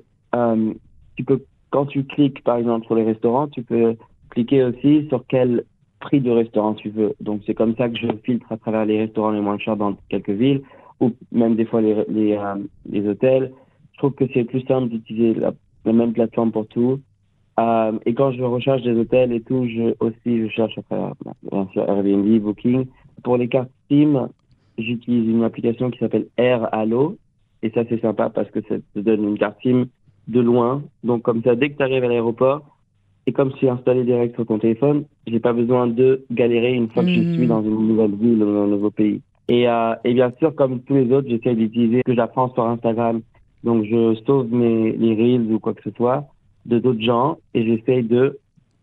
tu 1.16 1.24
peux 1.24 1.46
quand 1.70 1.86
tu 1.86 2.06
cliques 2.06 2.44
par 2.44 2.58
exemple 2.58 2.86
sur 2.86 2.96
les 2.96 3.04
restaurants, 3.04 3.48
tu 3.48 3.62
peux 3.64 3.96
cliquer 4.30 4.64
aussi 4.64 5.08
sur 5.10 5.26
quel 5.28 5.64
prix 6.04 6.20
de 6.20 6.30
restaurant 6.30 6.74
tu 6.74 6.90
veux. 6.90 7.16
Donc 7.22 7.42
c'est 7.46 7.54
comme 7.54 7.76
ça 7.76 7.90
que 7.90 7.98
je 7.98 8.08
filtre 8.24 8.52
à 8.52 8.58
travers 8.58 8.86
les 8.86 9.00
restaurants 9.00 9.32
les 9.32 9.42
moins 9.42 9.58
chers 9.58 9.78
dans 9.78 9.96
quelques 10.10 10.30
villes 10.30 10.62
ou 11.00 11.12
même 11.32 11.56
des 11.56 11.66
fois 11.66 11.82
les, 11.82 11.96
les, 12.10 12.34
euh, 12.34 12.56
les 12.90 13.08
hôtels. 13.08 13.52
Je 13.94 13.98
trouve 13.98 14.14
que 14.14 14.26
c'est 14.34 14.44
plus 14.44 14.62
simple 14.62 14.90
d'utiliser 14.90 15.40
la, 15.40 15.54
même 15.92 16.14
plateforme 16.14 16.52
pour 16.52 16.68
tout. 16.68 17.00
Euh, 17.60 17.92
et 18.06 18.14
quand 18.14 18.32
je 18.32 18.44
recherche 18.44 18.82
des 18.84 18.94
hôtels 18.94 19.32
et 19.32 19.42
tout, 19.42 19.66
je 19.68 19.94
aussi 20.00 20.42
je 20.42 20.48
cherche 20.50 20.78
à 20.78 20.82
travers 20.84 21.14
Airbnb, 21.76 22.42
Booking. 22.42 22.86
Pour 23.24 23.38
les 23.38 23.48
cartes 23.48 23.72
SIM, 23.90 24.30
j'utilise 24.78 25.30
une 25.30 25.44
application 25.44 25.90
qui 25.92 26.00
s'appelle 26.00 26.28
Air 26.38 26.68
Allo 26.74 27.18
et 27.62 27.70
ça 27.70 27.84
c'est 27.88 28.02
sympa 28.02 28.30
parce 28.30 28.50
que 28.52 28.62
ça 28.68 28.76
te 28.94 29.00
donne 29.00 29.24
une 29.28 29.38
carte 29.38 29.58
SIM 29.64 29.86
de 30.28 30.40
loin. 30.40 30.84
Donc 31.04 31.22
comme 31.22 31.44
ça, 31.44 31.56
dès 31.56 31.70
que 31.70 31.78
tu 31.78 31.84
arrives 31.84 32.04
à 32.04 32.08
l'aéroport, 32.08 32.73
et 33.26 33.32
comme 33.32 33.52
c'est 33.60 33.70
installé 33.70 34.04
direct 34.04 34.36
sur 34.36 34.46
ton 34.46 34.60
téléphone, 34.60 35.06
j'ai 35.28 35.40
pas 35.40 35.54
besoin 35.54 35.88
de 35.88 36.26
galérer 36.32 36.74
une 36.74 36.90
fois 36.90 37.04
que 37.04 37.10
je 37.10 37.22
hmm. 37.22 37.34
suis 37.36 37.48
dans 37.48 37.64
une 37.64 37.88
nouvelle 37.88 38.16
ville 38.16 38.44
ou 38.44 38.50
un 38.50 38.68
nouveau 38.68 38.92
pays. 38.92 39.22
Et, 39.48 39.68
euh, 39.68 39.96
et 40.04 40.14
bien 40.14 40.32
sûr, 40.40 40.56
comme 40.56 40.82
tous 40.82 40.96
les 40.96 41.12
autres, 41.12 41.30
j'essaie 41.30 41.56
d'utiliser 41.56 41.98
ce 42.00 42.12
que 42.12 42.16
j'apprends 42.16 42.54
sur 42.54 42.66
Instagram. 42.66 43.22
Donc, 43.64 43.86
je 43.86 44.16
sauve 44.26 44.54
mes 44.54 44.92
les 44.92 45.16
reels 45.16 45.52
ou 45.54 45.60
quoi 45.60 45.74
que 45.74 45.84
ce 45.84 45.96
soit 45.96 46.26
de 46.66 46.80
d'autres 46.80 47.02
gens 47.02 47.38
et 47.54 47.66
j'essaie 47.66 48.04
de 48.04 48.40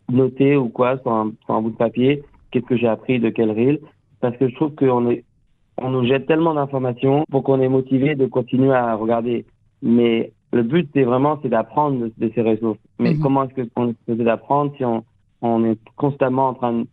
noter 0.09 0.55
ou 0.55 0.69
quoi 0.69 0.97
sur 0.99 1.11
un, 1.11 1.33
sur 1.45 1.55
un 1.55 1.61
bout 1.61 1.71
de 1.71 1.77
papier 1.77 2.23
qu'est-ce 2.51 2.65
que 2.65 2.77
j'ai 2.77 2.87
appris 2.87 3.19
de 3.19 3.29
quel 3.29 3.49
reel 3.51 3.79
parce 4.19 4.37
que 4.37 4.49
je 4.49 4.55
trouve 4.55 4.75
qu'on 4.75 5.09
est 5.09 5.23
on 5.77 5.89
nous 5.89 6.05
jette 6.05 6.27
tellement 6.27 6.53
d'informations 6.53 7.25
pour 7.31 7.43
qu'on 7.43 7.59
est 7.59 7.69
motivé 7.69 8.15
de 8.15 8.27
continuer 8.27 8.73
à 8.73 8.93
regarder. 8.95 9.45
Mais 9.81 10.31
le 10.53 10.63
but, 10.63 10.87
c'est 10.93 11.03
vraiment 11.03 11.39
c'est 11.41 11.49
d'apprendre 11.49 12.09
de, 12.15 12.31
ces 12.35 12.41
ressources. 12.41 12.79
Mais 13.01 13.13
mhm. 13.13 13.21
comment 13.21 13.43
est-ce 13.43 13.67
qu'on 13.73 13.93
peut 14.05 14.15
d'apprendre 14.15 14.73
si 14.77 14.85
on, 14.85 15.03
on 15.41 15.65
est 15.65 15.77
constamment 15.95 16.49
en 16.49 16.53
train 16.53 16.73
de 16.73 16.87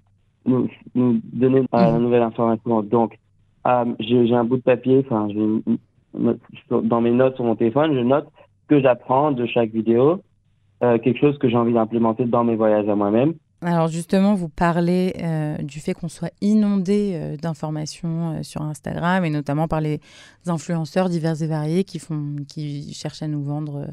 nous, 0.46 0.68
nous 0.94 1.20
donner 1.32 1.64
la 1.72 1.92
mhm. 1.92 2.02
nouvelle 2.02 2.22
information? 2.22 2.82
Donc, 2.82 3.18
euh, 3.66 3.84
j'ai 4.00 4.34
un 4.34 4.44
bout 4.44 4.56
de 4.56 4.62
papier, 4.62 5.04
enfin, 5.04 5.28
dans 6.70 7.00
mes 7.00 7.10
notes 7.10 7.36
sur 7.36 7.44
mon 7.44 7.56
téléphone, 7.56 7.94
je 7.94 8.00
note 8.00 8.28
que 8.68 8.80
j'apprends 8.80 9.32
de 9.32 9.46
chaque 9.46 9.70
vidéo, 9.70 10.22
euh, 10.82 10.98
quelque 10.98 11.20
chose 11.20 11.38
que 11.38 11.48
j'ai 11.48 11.56
envie 11.56 11.72
d'implémenter 11.72 12.24
dans 12.24 12.44
mes 12.44 12.56
voyages 12.56 12.88
à 12.88 12.94
moi-même. 12.94 13.34
Alors 13.60 13.88
justement, 13.88 14.34
vous 14.34 14.48
parlez 14.48 15.14
euh, 15.20 15.56
du 15.58 15.80
fait 15.80 15.92
qu'on 15.92 16.08
soit 16.08 16.30
inondé 16.40 17.14
euh, 17.14 17.36
d'informations 17.36 18.36
euh, 18.36 18.42
sur 18.44 18.62
Instagram 18.62 19.24
et 19.24 19.30
notamment 19.30 19.66
par 19.66 19.80
les 19.80 20.00
influenceurs 20.46 21.08
divers 21.08 21.42
et 21.42 21.48
variés 21.48 21.82
qui, 21.82 21.98
font, 21.98 22.36
qui 22.46 22.94
cherchent 22.94 23.22
à 23.22 23.26
nous 23.26 23.42
vendre 23.42 23.88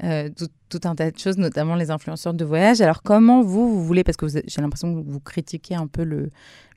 tout, 0.00 0.80
un 0.84 0.94
tas 0.94 1.10
de 1.10 1.18
choses, 1.18 1.38
notamment 1.38 1.74
les 1.74 1.90
influenceurs 1.90 2.34
de 2.34 2.44
voyage. 2.44 2.80
Alors 2.80 3.02
comment 3.02 3.42
vous, 3.42 3.68
vous 3.68 3.84
voulez, 3.84 4.04
parce 4.04 4.16
que 4.16 4.26
j'ai 4.28 4.60
l'impression 4.60 4.94
que 4.94 5.08
vous 5.08 5.20
critiquez 5.20 5.74
un 5.74 5.86
peu 5.86 6.04
le, 6.04 6.30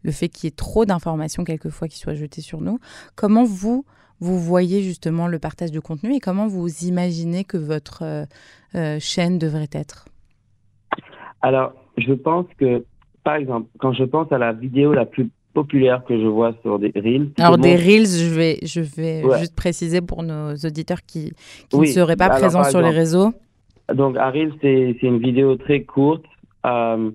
le 0.04 0.12
fait 0.12 0.30
qu'il 0.30 0.48
y 0.48 0.50
ait 0.50 0.56
trop 0.56 0.86
d'informations 0.86 1.44
quelquefois 1.44 1.88
qui 1.88 1.98
soient 1.98 2.14
jetées 2.14 2.42
sur 2.42 2.62
nous, 2.62 2.80
comment 3.16 3.44
vous, 3.44 3.86
vous 4.20 4.40
voyez 4.40 4.82
justement 4.84 5.28
le 5.28 5.40
partage 5.40 5.72
de 5.72 5.80
contenu 5.80 6.14
et 6.14 6.20
comment 6.20 6.48
vous 6.48 6.86
imaginez 6.86 7.44
que 7.44 7.58
votre 7.58 8.28
chaîne 9.00 9.40
devrait 9.40 9.70
être? 9.72 10.06
Alors, 11.42 11.74
je 11.98 12.14
pense 12.14 12.46
que, 12.58 12.86
par 13.24 13.36
exemple, 13.36 13.70
quand 13.80 13.94
je 13.94 14.04
pense 14.04 14.32
à 14.32 14.38
la 14.38 14.52
vidéo 14.52 14.94
la 14.94 15.06
plus 15.06 15.30
populaires 15.60 16.04
que 16.08 16.20
je 16.20 16.28
vois 16.28 16.54
sur 16.62 16.78
des 16.78 16.92
reels. 16.96 17.32
Alors 17.40 17.58
des 17.58 17.76
reels, 17.76 18.06
je 18.06 18.30
vais, 18.38 18.60
je 18.62 18.82
vais 18.82 19.24
juste 19.40 19.56
préciser 19.56 20.02
pour 20.02 20.22
nos 20.22 20.54
auditeurs 20.54 21.02
qui, 21.08 21.34
ne 21.74 21.86
seraient 21.86 22.16
pas 22.16 22.30
présents 22.30 22.66
sur 22.66 22.82
les 22.82 22.92
réseaux. 22.92 23.32
Donc 23.94 24.18
un 24.18 24.30
reel, 24.30 24.54
c'est 24.62 24.98
une 25.02 25.20
vidéo 25.20 25.56
très 25.56 25.82
courte, 25.82 26.26
euh, 26.66 27.10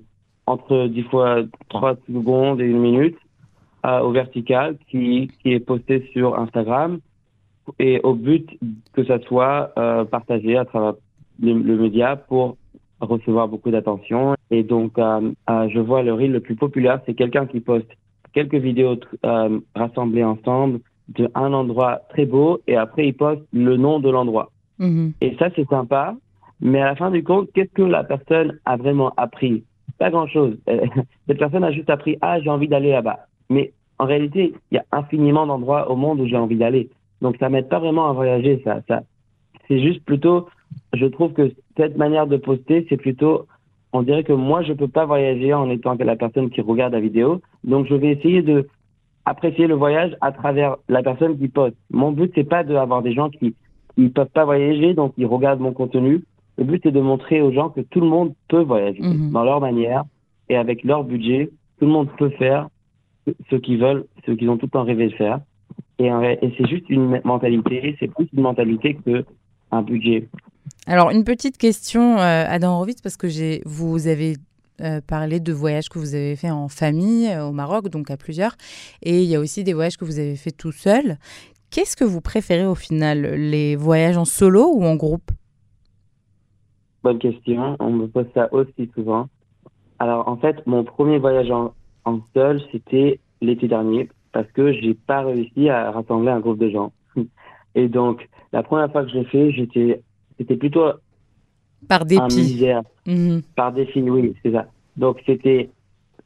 entre 0.46 0.86
10 0.86 1.02
fois 1.04 1.42
3 1.68 1.96
secondes 2.08 2.60
et 2.60 2.64
une 2.64 2.80
minute, 2.80 3.18
euh, 3.86 4.00
au 4.00 4.10
vertical, 4.10 4.76
qui, 4.90 5.30
qui 5.42 5.52
est 5.52 5.60
postée 5.60 6.08
sur 6.12 6.38
Instagram 6.38 7.00
et 7.78 8.00
au 8.02 8.14
but 8.14 8.48
que 8.92 9.04
ça 9.04 9.20
soit 9.20 9.72
euh, 9.78 10.04
partagé 10.04 10.56
à 10.56 10.64
travers 10.64 10.94
le, 11.40 11.76
média 11.76 12.16
pour 12.16 12.56
recevoir 13.00 13.48
beaucoup 13.48 13.70
d'attention. 13.70 14.34
Et 14.50 14.62
donc, 14.62 14.98
euh, 14.98 15.32
euh, 15.48 15.68
je 15.72 15.80
vois 15.80 16.02
le 16.02 16.12
reel 16.12 16.32
le 16.32 16.40
plus 16.40 16.56
populaire, 16.56 17.00
c'est 17.06 17.14
quelqu'un 17.14 17.46
qui 17.46 17.60
poste 17.60 17.90
quelques 18.32 18.54
vidéos 18.54 18.96
euh, 19.24 19.60
rassemblées 19.74 20.24
ensemble 20.24 20.80
de 21.08 21.28
un 21.34 21.52
endroit 21.52 22.00
très 22.10 22.24
beau 22.24 22.60
et 22.66 22.76
après 22.76 23.08
il 23.08 23.14
poste 23.14 23.42
le 23.52 23.76
nom 23.76 24.00
de 24.00 24.10
l'endroit. 24.10 24.50
Mm-hmm. 24.78 25.12
Et 25.20 25.36
ça, 25.38 25.48
c'est 25.54 25.68
sympa. 25.68 26.14
Mais 26.60 26.80
à 26.80 26.86
la 26.86 26.96
fin 26.96 27.10
du 27.10 27.24
compte, 27.24 27.50
qu'est-ce 27.54 27.72
que 27.72 27.82
la 27.82 28.04
personne 28.04 28.58
a 28.64 28.76
vraiment 28.76 29.12
appris? 29.16 29.64
Pas 29.98 30.10
grand-chose. 30.10 30.58
Cette 31.26 31.38
personne 31.38 31.64
a 31.64 31.72
juste 31.72 31.90
appris, 31.90 32.16
ah, 32.20 32.40
j'ai 32.40 32.50
envie 32.50 32.68
d'aller 32.68 32.90
là-bas. 32.90 33.20
Mais 33.48 33.72
en 33.98 34.04
réalité, 34.04 34.54
il 34.70 34.74
y 34.74 34.78
a 34.78 34.84
infiniment 34.92 35.46
d'endroits 35.46 35.90
au 35.90 35.96
monde 35.96 36.20
où 36.20 36.26
j'ai 36.26 36.36
envie 36.36 36.56
d'aller. 36.56 36.90
Donc 37.22 37.36
ça 37.38 37.48
m'aide 37.48 37.68
pas 37.68 37.78
vraiment 37.78 38.08
à 38.08 38.12
voyager, 38.12 38.60
ça. 38.64 38.80
ça 38.88 39.02
c'est 39.70 39.80
juste 39.80 40.04
plutôt, 40.04 40.48
je 40.92 41.06
trouve 41.06 41.32
que 41.32 41.52
cette 41.76 41.96
manière 41.96 42.26
de 42.26 42.36
poster, 42.36 42.84
c'est 42.88 42.96
plutôt, 42.96 43.46
on 43.92 44.02
dirait 44.02 44.24
que 44.24 44.32
moi, 44.32 44.62
je 44.62 44.72
peux 44.72 44.88
pas 44.88 45.04
voyager 45.04 45.52
en 45.52 45.68
étant 45.70 45.96
que 45.96 46.04
la 46.04 46.16
personne 46.16 46.50
qui 46.50 46.60
regarde 46.60 46.92
la 46.92 47.00
vidéo. 47.00 47.40
Donc 47.64 47.86
je 47.88 47.94
vais 47.94 48.12
essayer 48.12 48.42
de 48.42 48.68
apprécier 49.24 49.66
le 49.66 49.74
voyage 49.74 50.16
à 50.20 50.32
travers 50.32 50.76
la 50.88 51.02
personne 51.02 51.38
qui 51.38 51.48
poste. 51.48 51.76
Mon 51.90 52.12
but, 52.12 52.32
c'est 52.34 52.48
pas 52.48 52.64
d'avoir 52.64 53.02
des 53.02 53.12
gens 53.12 53.30
qui 53.30 53.54
ne 53.96 54.08
peuvent 54.08 54.30
pas 54.32 54.44
voyager, 54.44 54.94
donc 54.94 55.12
ils 55.16 55.26
regardent 55.26 55.60
mon 55.60 55.72
contenu. 55.72 56.22
Le 56.56 56.64
but, 56.64 56.80
c'est 56.82 56.92
de 56.92 57.00
montrer 57.00 57.40
aux 57.40 57.52
gens 57.52 57.68
que 57.70 57.80
tout 57.80 58.00
le 58.00 58.06
monde 58.06 58.34
peut 58.48 58.62
voyager 58.62 59.02
mhm. 59.02 59.32
dans 59.32 59.44
leur 59.44 59.60
manière 59.60 60.04
et 60.48 60.56
avec 60.56 60.84
leur 60.84 61.04
budget. 61.04 61.50
Tout 61.78 61.86
le 61.86 61.92
monde 61.92 62.08
peut 62.18 62.30
faire 62.30 62.68
ce 63.50 63.56
qu'ils 63.56 63.78
veulent, 63.78 64.06
ce 64.26 64.32
qu'ils 64.32 64.48
ont 64.48 64.56
tout 64.56 64.66
le 64.66 64.70
temps 64.70 64.84
rêvé 64.84 65.08
de 65.08 65.14
faire. 65.14 65.40
Et, 65.98 66.10
c'est 66.56 66.68
juste 66.68 66.88
une 66.88 67.20
mentalité, 67.24 67.96
c'est 68.00 68.12
plus 68.12 68.28
une 68.32 68.42
mentalité 68.42 68.96
qu'un 69.04 69.82
budget. 69.82 70.28
Alors, 70.86 71.10
une 71.10 71.24
petite 71.24 71.58
question, 71.58 72.18
euh, 72.18 72.44
Adam 72.48 72.74
Horowitz, 72.74 73.00
parce 73.02 73.16
que 73.16 73.26
vous 73.68 74.06
avez 74.06 74.34
euh, 74.80 75.00
parlé 75.06 75.40
de 75.40 75.52
voyages 75.52 75.88
que 75.88 75.98
vous 75.98 76.14
avez 76.14 76.36
fait 76.36 76.50
en 76.50 76.68
famille 76.68 77.28
euh, 77.28 77.46
au 77.46 77.52
Maroc, 77.52 77.88
donc 77.88 78.10
à 78.10 78.16
plusieurs, 78.16 78.56
et 79.02 79.22
il 79.22 79.28
y 79.28 79.36
a 79.36 79.40
aussi 79.40 79.62
des 79.62 79.74
voyages 79.74 79.98
que 79.98 80.04
vous 80.04 80.18
avez 80.18 80.36
fait 80.36 80.52
tout 80.52 80.72
seul. 80.72 81.18
Qu'est-ce 81.70 81.96
que 81.96 82.04
vous 82.04 82.20
préférez 82.20 82.66
au 82.66 82.74
final, 82.74 83.20
les 83.20 83.76
voyages 83.76 84.16
en 84.16 84.24
solo 84.24 84.72
ou 84.74 84.84
en 84.84 84.96
groupe? 84.96 85.30
Bonne 87.02 87.18
question, 87.18 87.76
on 87.78 87.90
me 87.90 88.06
pose 88.06 88.26
ça 88.34 88.52
aussi 88.52 88.90
souvent. 88.94 89.28
Alors 89.98 90.28
en 90.28 90.36
fait, 90.38 90.66
mon 90.66 90.82
premier 90.82 91.18
voyage 91.18 91.50
en, 91.50 91.74
en 92.04 92.20
seul, 92.34 92.60
c'était 92.72 93.20
l'été 93.42 93.68
dernier 93.68 94.08
parce 94.32 94.50
que 94.52 94.72
j'ai 94.72 94.94
pas 94.94 95.22
réussi 95.22 95.68
à 95.68 95.90
rassembler 95.90 96.30
un 96.30 96.40
groupe 96.40 96.58
de 96.58 96.70
gens. 96.70 96.92
Et 97.74 97.88
donc, 97.88 98.28
la 98.52 98.62
première 98.62 98.90
fois 98.90 99.04
que 99.04 99.10
je 99.10 99.18
l'ai 99.18 99.24
fait, 99.26 99.52
j'étais, 99.52 100.02
c'était 100.40 100.56
plutôt 100.56 100.86
par 101.86 102.06
dépit. 102.06 102.64
Mhm. 103.06 103.42
Par 103.56 103.72
défi, 103.72 104.00
oui, 104.02 104.34
c'est 104.42 104.52
ça. 104.52 104.66
Donc 104.96 105.20
c'était, 105.26 105.68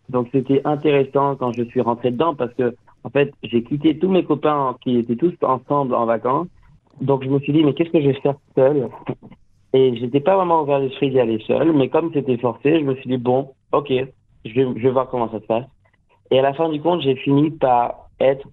donc 0.09 0.29
c'était 0.33 0.61
intéressant 0.65 1.35
quand 1.37 1.53
je 1.53 1.65
suis 1.65 1.81
rentré 1.81 2.13
dedans 2.13 2.35
parce 2.35 2.55
que 2.55 2.75
en 3.03 3.11
fait, 3.11 3.33
j'ai 3.43 3.63
quitté 3.65 3.99
tous 3.99 4.09
mes 4.09 4.25
copains 4.25 4.77
qui 4.83 4.99
étaient 4.99 5.17
tous 5.17 5.35
ensemble 5.43 5.95
en 5.95 6.07
vacances. 6.07 6.47
Donc 7.01 7.25
je 7.25 7.29
me 7.29 7.41
suis 7.41 7.53
dit 7.53 7.65
mais 7.65 7.75
qu'est-ce 7.75 7.91
que 7.91 8.01
je 8.01 8.09
vais 8.09 8.21
faire 8.21 8.37
seul 8.55 8.89
Et 9.73 9.97
j'étais 9.97 10.21
pas 10.21 10.37
vraiment 10.37 10.63
ouvert 10.63 10.79
l'esprit 10.79 11.11
d'y 11.11 11.19
aller 11.19 11.43
seul, 11.47 11.73
mais 11.73 11.89
comme 11.89 12.13
c'était 12.15 12.39
forcé, 12.39 12.79
je 12.79 12.85
me 12.85 12.95
suis 12.95 13.11
dit 13.11 13.19
bon, 13.19 13.51
ok, 13.73 13.93
je 14.45 14.55
vais, 14.55 14.67
je 14.77 14.83
vais 14.83 14.91
voir 14.91 15.09
comment 15.09 15.31
ça 15.31 15.41
se 15.41 15.47
passe. 15.47 15.67
Et 16.31 16.39
à 16.39 16.43
la 16.43 16.55
fin 16.55 16.69
du 16.69 16.81
compte, 16.81 17.03
j'ai 17.03 17.17
fini 17.17 17.51
par 17.51 18.09
être 18.21 18.47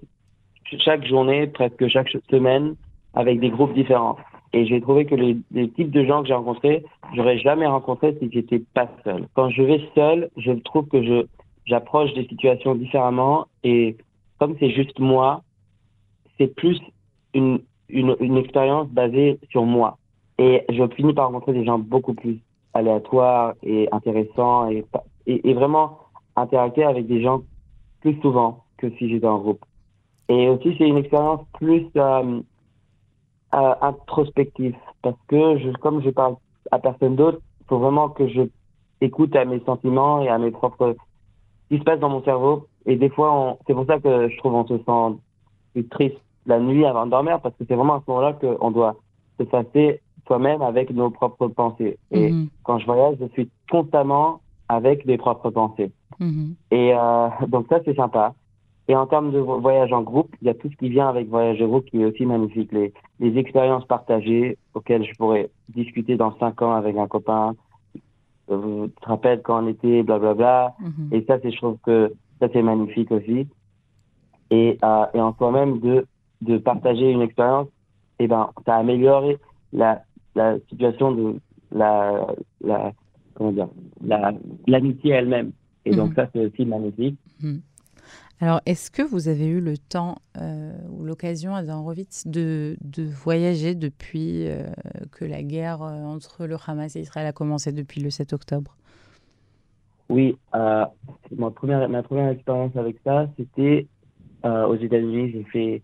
chaque 0.79 1.05
journée, 1.05 1.47
presque 1.47 1.87
chaque 1.87 2.09
semaine, 2.29 2.75
avec 3.13 3.39
des 3.39 3.49
groupes 3.49 3.73
différents. 3.73 4.17
Et 4.53 4.65
j'ai 4.65 4.81
trouvé 4.81 5.05
que 5.05 5.15
les, 5.15 5.37
types 5.69 5.91
de 5.91 6.03
gens 6.03 6.21
que 6.21 6.27
j'ai 6.27 6.33
rencontrés, 6.33 6.83
j'aurais 7.15 7.37
jamais 7.37 7.67
rencontré 7.67 8.17
si 8.19 8.29
j'étais 8.31 8.61
pas 8.73 8.89
seul. 9.03 9.27
Quand 9.33 9.49
je 9.49 9.61
vais 9.61 9.81
seul, 9.95 10.29
je 10.37 10.51
trouve 10.51 10.87
que 10.87 11.03
je 11.03 11.25
j'approche 11.65 12.13
des 12.13 12.25
situations 12.27 12.75
différemment 12.75 13.45
et 13.63 13.95
comme 14.39 14.55
c'est 14.59 14.71
juste 14.71 14.99
moi, 14.99 15.43
c'est 16.37 16.53
plus 16.55 16.81
une, 17.33 17.61
une, 17.87 18.15
une 18.19 18.37
expérience 18.37 18.87
basée 18.89 19.39
sur 19.51 19.63
moi. 19.63 19.97
Et 20.39 20.63
je 20.69 20.87
finis 20.95 21.13
par 21.13 21.27
rencontrer 21.27 21.53
des 21.53 21.63
gens 21.63 21.77
beaucoup 21.77 22.15
plus 22.15 22.39
aléatoires 22.73 23.53
et 23.63 23.87
intéressants 23.91 24.69
et, 24.69 24.83
et, 25.27 25.53
vraiment 25.53 25.99
interacter 26.35 26.83
avec 26.83 27.05
des 27.07 27.21
gens 27.21 27.43
plus 28.01 28.19
souvent 28.21 28.63
que 28.77 28.89
si 28.97 29.09
j'étais 29.09 29.27
en 29.27 29.37
groupe. 29.37 29.63
Et 30.29 30.47
aussi, 30.47 30.73
c'est 30.77 30.87
une 30.87 30.97
expérience 30.97 31.41
plus 31.53 31.85
euh, 31.97 32.41
euh, 33.53 33.73
introspective 33.81 34.75
parce 35.01 35.17
que 35.27 35.57
je, 35.59 35.71
comme 35.77 36.01
je 36.01 36.09
parle 36.09 36.35
à 36.71 36.79
personne 36.79 37.15
d'autre, 37.15 37.39
il 37.61 37.65
faut 37.67 37.79
vraiment 37.79 38.09
que 38.09 38.27
je 38.27 38.41
écoute 39.01 39.35
à 39.35 39.45
mes 39.45 39.59
sentiments 39.61 40.21
et 40.21 40.29
à 40.29 40.37
mes 40.37 40.51
propres 40.51 40.95
ce 41.63 41.75
qui 41.75 41.79
se 41.79 41.83
passe 41.83 41.99
dans 41.99 42.09
mon 42.09 42.23
cerveau. 42.23 42.67
Et 42.85 42.95
des 42.95 43.09
fois, 43.09 43.57
c'est 43.65 43.73
pour 43.73 43.85
ça 43.85 43.99
que 43.99 44.29
je 44.29 44.37
trouve 44.37 44.53
on 44.55 44.67
se 44.67 44.77
sent 44.77 45.19
plus 45.73 45.87
triste 45.87 46.17
la 46.45 46.59
nuit 46.59 46.85
avant 46.85 47.05
de 47.05 47.11
dormir 47.11 47.39
parce 47.41 47.55
que 47.55 47.63
c'est 47.67 47.75
vraiment 47.75 47.95
à 47.95 48.03
ce 48.05 48.11
moment-là 48.11 48.33
qu'on 48.33 48.71
doit 48.71 48.95
se 49.39 49.43
passer 49.43 50.01
soi-même 50.27 50.61
avec 50.61 50.91
nos 50.91 51.09
propres 51.09 51.47
pensées. 51.47 51.97
Et 52.11 52.31
mhm. 52.31 52.49
quand 52.63 52.79
je 52.79 52.85
voyage, 52.85 53.17
je 53.19 53.27
suis 53.33 53.49
constamment 53.69 54.41
avec 54.69 55.05
mes 55.05 55.17
propres 55.17 55.49
pensées. 55.49 55.91
Mhm. 56.19 56.55
Et 56.71 56.93
euh, 56.93 57.27
donc 57.47 57.67
ça, 57.69 57.79
c'est 57.85 57.95
sympa. 57.95 58.33
Et 58.87 58.95
en 58.95 59.05
termes 59.07 59.31
de 59.31 59.39
voyage 59.39 59.93
en 59.93 60.01
groupe, 60.01 60.35
il 60.41 60.47
y 60.47 60.49
a 60.49 60.53
tout 60.53 60.69
ce 60.69 60.75
qui 60.75 60.89
vient 60.89 61.07
avec 61.07 61.29
voyage 61.29 61.59
de 61.59 61.65
groupe 61.65 61.85
qui 61.85 62.01
est 62.01 62.05
aussi 62.05 62.25
magnifique. 62.25 62.71
Les, 62.71 62.93
les 63.19 63.37
expériences 63.37 63.85
partagées 63.85 64.57
auxquelles 64.73 65.05
je 65.05 65.13
pourrais 65.13 65.49
discuter 65.69 66.17
dans 66.17 66.37
cinq 66.39 66.61
ans 66.61 66.73
avec 66.73 66.97
un 66.97 67.07
copain. 67.07 67.55
Vous 68.47 68.87
te 68.87 69.05
rappelez 69.07 69.39
quand 69.41 69.63
on 69.63 69.67
était, 69.67 70.03
blablabla. 70.03 70.73
Mhm. 70.79 71.09
Et 71.13 71.23
ça, 71.25 71.37
c'est, 71.41 71.51
je 71.51 71.57
trouve 71.57 71.77
que 71.85 72.11
ça, 72.39 72.47
c'est 72.51 72.61
magnifique 72.61 73.11
aussi. 73.11 73.47
Et, 74.49 74.77
euh, 74.83 75.05
et 75.13 75.21
en 75.21 75.33
soi-même, 75.35 75.79
de, 75.79 76.05
de 76.41 76.57
partager 76.57 77.09
une 77.11 77.21
expérience, 77.21 77.67
et 78.19 78.25
eh 78.25 78.27
ben, 78.27 78.49
ça 78.65 78.75
a 78.75 78.79
amélioré 78.79 79.37
la, 79.73 80.01
la 80.35 80.59
situation 80.69 81.11
de 81.13 81.35
la, 81.71 82.27
la, 82.61 82.91
comment 83.35 83.51
dire, 83.51 83.69
la, 84.03 84.33
l'amitié 84.67 85.11
elle-même. 85.11 85.51
Et 85.85 85.95
donc, 85.95 86.09
mhm. 86.09 86.15
ça, 86.15 86.27
c'est 86.33 86.45
aussi 86.45 86.65
magnifique. 86.65 87.17
Mhm. 87.41 87.61
Alors, 88.43 88.59
est-ce 88.65 88.89
que 88.89 89.03
vous 89.03 89.27
avez 89.27 89.45
eu 89.45 89.61
le 89.61 89.77
temps 89.77 90.15
euh, 90.37 90.73
ou 90.89 91.03
l'occasion, 91.03 91.53
à 91.53 91.63
Zanrovitz, 91.63 92.25
de, 92.25 92.75
de 92.81 93.03
voyager 93.03 93.75
depuis 93.75 94.47
euh, 94.47 94.63
que 95.11 95.25
la 95.25 95.43
guerre 95.43 95.83
euh, 95.83 96.03
entre 96.05 96.47
le 96.47 96.57
Hamas 96.65 96.95
et 96.95 97.01
Israël 97.01 97.27
a 97.27 97.33
commencé 97.33 97.71
depuis 97.71 98.01
le 98.01 98.09
7 98.09 98.33
octobre? 98.33 98.75
Oui, 100.09 100.35
ma, 100.51 100.89
première, 101.55 101.87
ma 101.87 102.01
première 102.01 102.29
expérience 102.29 102.75
avec 102.75 102.97
ça, 103.05 103.29
c'était 103.37 103.87
aux 104.43 104.75
États-Unis. 104.75 105.31
J'ai 105.31 105.43
fait 105.43 105.83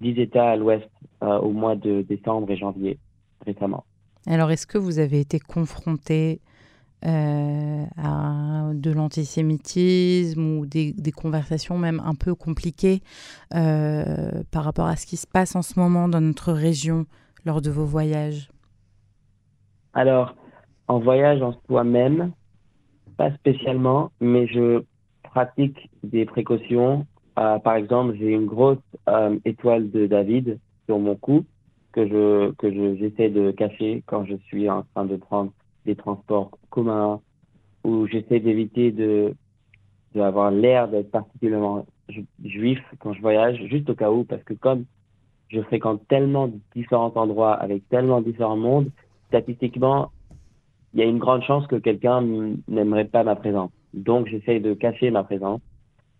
10 0.00 0.20
États 0.20 0.52
à 0.52 0.56
l'ouest 0.56 0.88
au 1.20 1.50
mois 1.50 1.74
de 1.74 2.00
décembre 2.02 2.50
et 2.50 2.56
janvier 2.56 2.98
récemment. 3.44 3.84
Alors, 4.26 4.50
est-ce 4.50 4.66
que 4.66 4.78
vous 4.78 4.98
avez 4.98 5.20
été 5.20 5.38
confronté 5.40 6.40
à 7.02 8.46
de 8.74 8.90
l'antisémitisme 8.90 10.58
ou 10.58 10.66
des, 10.66 10.94
conversations 11.14 11.78
même 11.78 12.00
un 12.04 12.14
peu 12.14 12.34
compliquées 12.34 13.00
euh, 13.54 14.42
par 14.52 14.64
rapport 14.64 14.86
à 14.86 14.96
ce 14.96 15.06
qui 15.06 15.16
se 15.16 15.26
passe 15.26 15.56
en 15.56 15.62
ce 15.62 15.78
moment 15.78 16.08
dans 16.08 16.20
notre 16.20 16.52
région 16.52 17.06
lors 17.44 17.60
de 17.62 17.70
vos 17.70 17.84
voyages 17.84 18.50
Alors, 19.94 20.34
en 20.88 20.98
voyage 20.98 21.42
en 21.42 21.54
soi-même, 21.66 22.32
pas 23.16 23.32
spécialement, 23.34 24.10
mais 24.20 24.46
je 24.46 24.82
pratique 25.22 25.90
des 26.02 26.26
précautions. 26.26 27.06
Euh, 27.38 27.58
par 27.58 27.76
exemple, 27.76 28.14
j'ai 28.18 28.32
une 28.32 28.46
grosse 28.46 28.78
étoile 29.44 29.90
de 29.90 30.06
David 30.06 30.58
sur 30.86 30.98
mon 30.98 31.16
cou 31.16 31.44
que 31.92 32.06
je 32.06 32.52
que 32.52 32.70
j'essaie 32.70 33.30
de 33.30 33.50
cacher 33.52 34.02
quand 34.06 34.26
je 34.26 34.36
suis 34.48 34.68
en 34.68 34.84
train 34.94 35.06
de 35.06 35.16
prendre 35.16 35.50
des 35.86 35.96
transports 35.96 36.50
communs, 36.70 37.20
où 37.84 38.06
j'essaie 38.06 38.40
d'éviter 38.40 38.92
de 38.92 39.34
d'avoir 40.14 40.50
l'air 40.50 40.88
d'être 40.88 41.10
particulièrement 41.10 41.86
juif 42.44 42.80
quand 43.00 43.12
je 43.12 43.20
voyage, 43.20 43.56
juste 43.68 43.88
au 43.90 43.94
cas 43.94 44.10
où, 44.10 44.24
parce 44.24 44.42
que 44.44 44.54
comme 44.54 44.84
je 45.48 45.60
fréquente 45.62 46.00
tellement 46.08 46.50
différents 46.74 47.12
endroits 47.16 47.54
avec 47.54 47.88
tellement 47.88 48.20
différents 48.20 48.56
mondes, 48.56 48.90
statistiquement, 49.28 50.10
il 50.92 51.00
y 51.00 51.02
a 51.02 51.06
une 51.06 51.18
grande 51.18 51.42
chance 51.42 51.66
que 51.66 51.76
quelqu'un 51.76 52.22
n'aimerait 52.66 53.04
pas 53.04 53.24
ma 53.24 53.36
présence. 53.36 53.70
Donc, 53.92 54.26
j'essaie 54.28 54.60
de 54.60 54.72
cacher 54.74 55.10
ma 55.10 55.24
présence. 55.24 55.60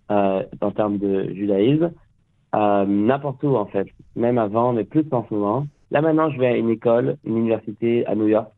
en 0.09 0.71
termes 0.75 0.99
de 0.99 1.33
judaïsme, 1.35 1.93
n'importe 2.53 3.43
où 3.43 3.57
en 3.57 3.67
fait, 3.67 3.89
même 4.15 4.39
avant, 4.39 4.73
mais 4.73 4.85
plus 4.85 5.05
en 5.11 5.27
ce 5.29 5.35
moment. 5.35 5.67
Là 5.91 6.01
maintenant, 6.01 6.31
je 6.31 6.39
vais 6.39 6.47
à 6.47 6.57
une 6.57 6.71
école, 6.71 7.17
une 7.25 7.39
université 7.39 8.07
à 8.07 8.15
New 8.15 8.29
York, 8.29 8.53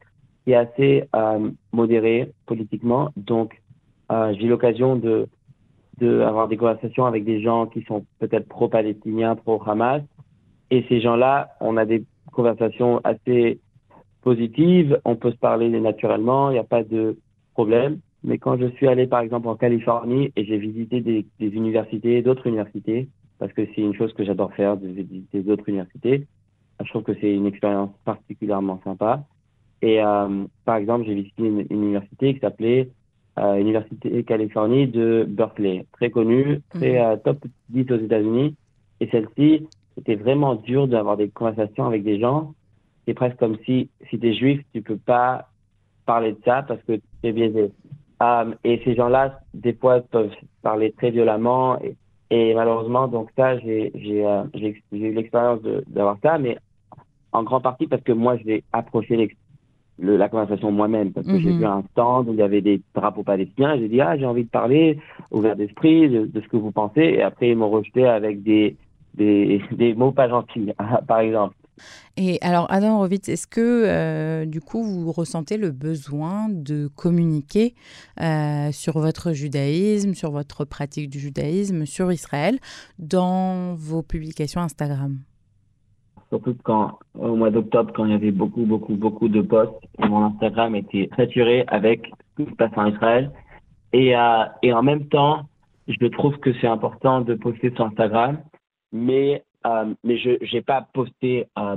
qui 0.48 0.52
est 0.52 0.56
assez 0.56 1.04
modérée 1.72 2.32
politiquement, 2.46 3.10
donc 3.18 3.60
j'ai 4.08 4.46
l'occasion 4.46 4.96
de 4.96 5.28
des 6.00 6.56
conversations 6.56 7.04
avec 7.04 7.24
des 7.24 7.42
gens 7.42 7.66
qui 7.66 7.82
sont 7.82 8.06
peut-être 8.18 8.48
pro-palestiniens, 8.48 9.36
pro-Hamas. 9.36 10.00
Et 10.70 10.86
ces 10.88 11.02
gens-là, 11.02 11.50
on 11.60 11.76
a 11.76 11.84
des 11.84 12.02
conversations 12.32 13.02
assez 13.04 13.60
positives, 14.22 14.98
on 15.04 15.16
peut 15.16 15.32
se 15.32 15.36
parler 15.36 15.68
naturellement, 15.68 16.48
il 16.48 16.54
n'y 16.54 16.58
a 16.60 16.64
pas 16.64 16.82
de 16.82 17.18
problème. 17.52 17.98
Mais 18.24 18.38
quand 18.38 18.56
je 18.56 18.68
suis 18.76 18.88
allé, 18.88 19.06
par 19.06 19.20
exemple, 19.20 19.48
en 19.48 19.56
Californie 19.56 20.32
et 20.34 20.46
j'ai 20.46 20.56
visité 20.56 21.02
des 21.02 21.26
universités, 21.40 22.22
d'autres 22.22 22.46
universités, 22.46 23.06
parce 23.38 23.52
que 23.52 23.66
c'est 23.66 23.82
une 23.82 23.94
chose 23.94 24.14
que 24.14 24.24
j'adore 24.24 24.54
faire, 24.54 24.78
de 24.78 24.86
visiter 24.86 25.42
d'autres 25.42 25.68
universités, 25.68 26.26
je 26.82 26.88
trouve 26.88 27.02
que 27.02 27.14
c'est 27.20 27.34
une 27.34 27.44
expérience 27.44 27.90
particulièrement 28.06 28.80
sympa. 28.82 29.24
Et 29.82 30.02
euh, 30.02 30.44
par 30.64 30.76
exemple, 30.76 31.06
j'ai 31.06 31.14
visité 31.14 31.42
une, 31.42 31.66
une 31.70 31.82
université 31.84 32.34
qui 32.34 32.40
s'appelait 32.40 32.88
euh, 33.38 33.56
Université 33.56 34.24
Californie 34.24 34.86
de 34.86 35.24
Berkeley, 35.28 35.86
très 35.92 36.10
connue, 36.10 36.60
très 36.70 36.98
mhm. 36.98 37.12
euh, 37.12 37.16
top 37.16 37.44
10 37.68 37.92
aux 37.92 37.98
États-Unis. 37.98 38.56
Et 39.00 39.08
celle-ci, 39.08 39.66
c'était 39.94 40.16
vraiment 40.16 40.56
dur 40.56 40.88
d'avoir 40.88 41.16
des 41.16 41.28
conversations 41.28 41.86
avec 41.86 42.02
des 42.02 42.18
gens. 42.18 42.54
C'est 43.06 43.14
presque 43.14 43.36
comme 43.36 43.56
si, 43.64 43.90
si 44.10 44.18
tu 44.18 44.28
es 44.28 44.34
juif, 44.34 44.60
tu 44.72 44.82
peux 44.82 44.96
pas 44.96 45.48
parler 46.04 46.32
de 46.32 46.38
ça 46.44 46.62
parce 46.62 46.82
que 46.82 46.94
tu 46.94 47.02
es 47.22 47.32
biaisé. 47.32 47.70
Euh, 48.22 48.54
et 48.64 48.80
ces 48.84 48.96
gens-là, 48.96 49.40
des 49.54 49.74
fois, 49.74 50.00
peuvent 50.00 50.34
parler 50.62 50.92
très 50.92 51.10
violemment. 51.10 51.78
Et, 51.80 51.96
et 52.30 52.54
malheureusement, 52.54 53.06
donc 53.06 53.30
ça, 53.36 53.58
j'ai 53.58 53.92
euh, 53.96 54.44
eu 54.90 55.12
l'expérience 55.14 55.60
d'avoir 55.86 56.16
ça, 56.22 56.38
mais 56.38 56.58
en 57.32 57.44
grande 57.44 57.62
partie 57.62 57.86
parce 57.86 58.02
que 58.02 58.12
moi, 58.12 58.36
je 58.38 58.44
vais 58.44 58.64
la 59.98 60.28
conversation 60.28 60.70
moi-même 60.70 61.12
parce 61.12 61.26
que 61.26 61.38
j'ai 61.38 61.50
mhm. 61.50 61.58
vu 61.58 61.66
un 61.66 61.82
stand 61.92 62.28
où 62.28 62.32
il 62.32 62.38
y 62.38 62.42
avait 62.42 62.60
des 62.60 62.80
drapeaux 62.94 63.22
palestiniens 63.22 63.76
j'ai 63.78 63.88
dit 63.88 64.00
ah 64.00 64.16
j'ai 64.16 64.26
envie 64.26 64.44
de 64.44 64.50
parler 64.50 64.98
ouvert 65.30 65.56
d'esprit 65.56 66.08
de, 66.08 66.30
ce 66.34 66.48
que 66.48 66.56
vous 66.56 66.70
pensez 66.70 67.00
et 67.00 67.22
après 67.22 67.50
ils 67.50 67.56
m'ont 67.56 67.70
rejeté 67.70 68.06
avec 68.06 68.42
des 68.42 68.76
des, 69.14 69.60
des 69.72 69.94
mots 69.94 70.12
pas 70.12 70.28
gentils 70.28 70.72
par 71.06 71.20
exemple 71.20 71.54
et 72.16 72.38
alors, 72.40 72.66
Adam 72.70 72.96
Horowitz, 72.96 73.28
est-ce 73.28 73.46
que 73.46 73.84
euh, 73.86 74.44
du 74.44 74.60
coup 74.60 74.82
vous 74.82 75.12
ressentez 75.12 75.56
le 75.56 75.70
besoin 75.70 76.48
de 76.48 76.88
communiquer 76.88 77.74
euh, 78.20 78.72
sur 78.72 78.98
votre 78.98 79.32
judaïsme, 79.32 80.14
sur 80.14 80.32
votre 80.32 80.64
pratique 80.64 81.10
du 81.10 81.20
judaïsme, 81.20 81.86
sur 81.86 82.10
Israël, 82.10 82.58
dans 82.98 83.74
vos 83.74 84.02
publications 84.02 84.60
Instagram? 84.60 85.18
Surtout 86.28 86.56
quand 86.62 86.98
au 87.14 87.36
mois 87.36 87.50
d'octobre, 87.50 87.92
quand 87.94 88.04
il 88.04 88.12
y 88.12 88.14
avait 88.14 88.30
beaucoup, 88.30 88.64
beaucoup, 88.64 88.96
beaucoup 88.96 89.28
de 89.28 89.40
posts, 89.40 89.72
et 90.02 90.08
mon 90.08 90.24
Instagram 90.24 90.74
était 90.74 91.08
saturé 91.16 91.64
avec 91.68 92.10
ce 92.36 92.44
qui 92.44 92.50
se 92.50 92.56
passe 92.56 92.72
en 92.76 92.86
Israël. 92.86 93.30
Et, 93.92 94.16
euh, 94.16 94.44
et 94.62 94.72
en 94.72 94.82
même 94.82 95.08
temps, 95.08 95.48
je 95.88 96.06
trouve 96.06 96.36
que 96.38 96.52
c'est 96.60 96.66
important 96.66 97.22
de 97.22 97.34
poster 97.34 97.70
sur 97.74 97.86
Instagram, 97.86 98.38
mais 98.92 99.42
euh, 99.66 99.94
mais 100.04 100.18
je 100.18 100.38
j'ai 100.42 100.60
pas 100.60 100.86
posté 100.92 101.46
euh, 101.58 101.76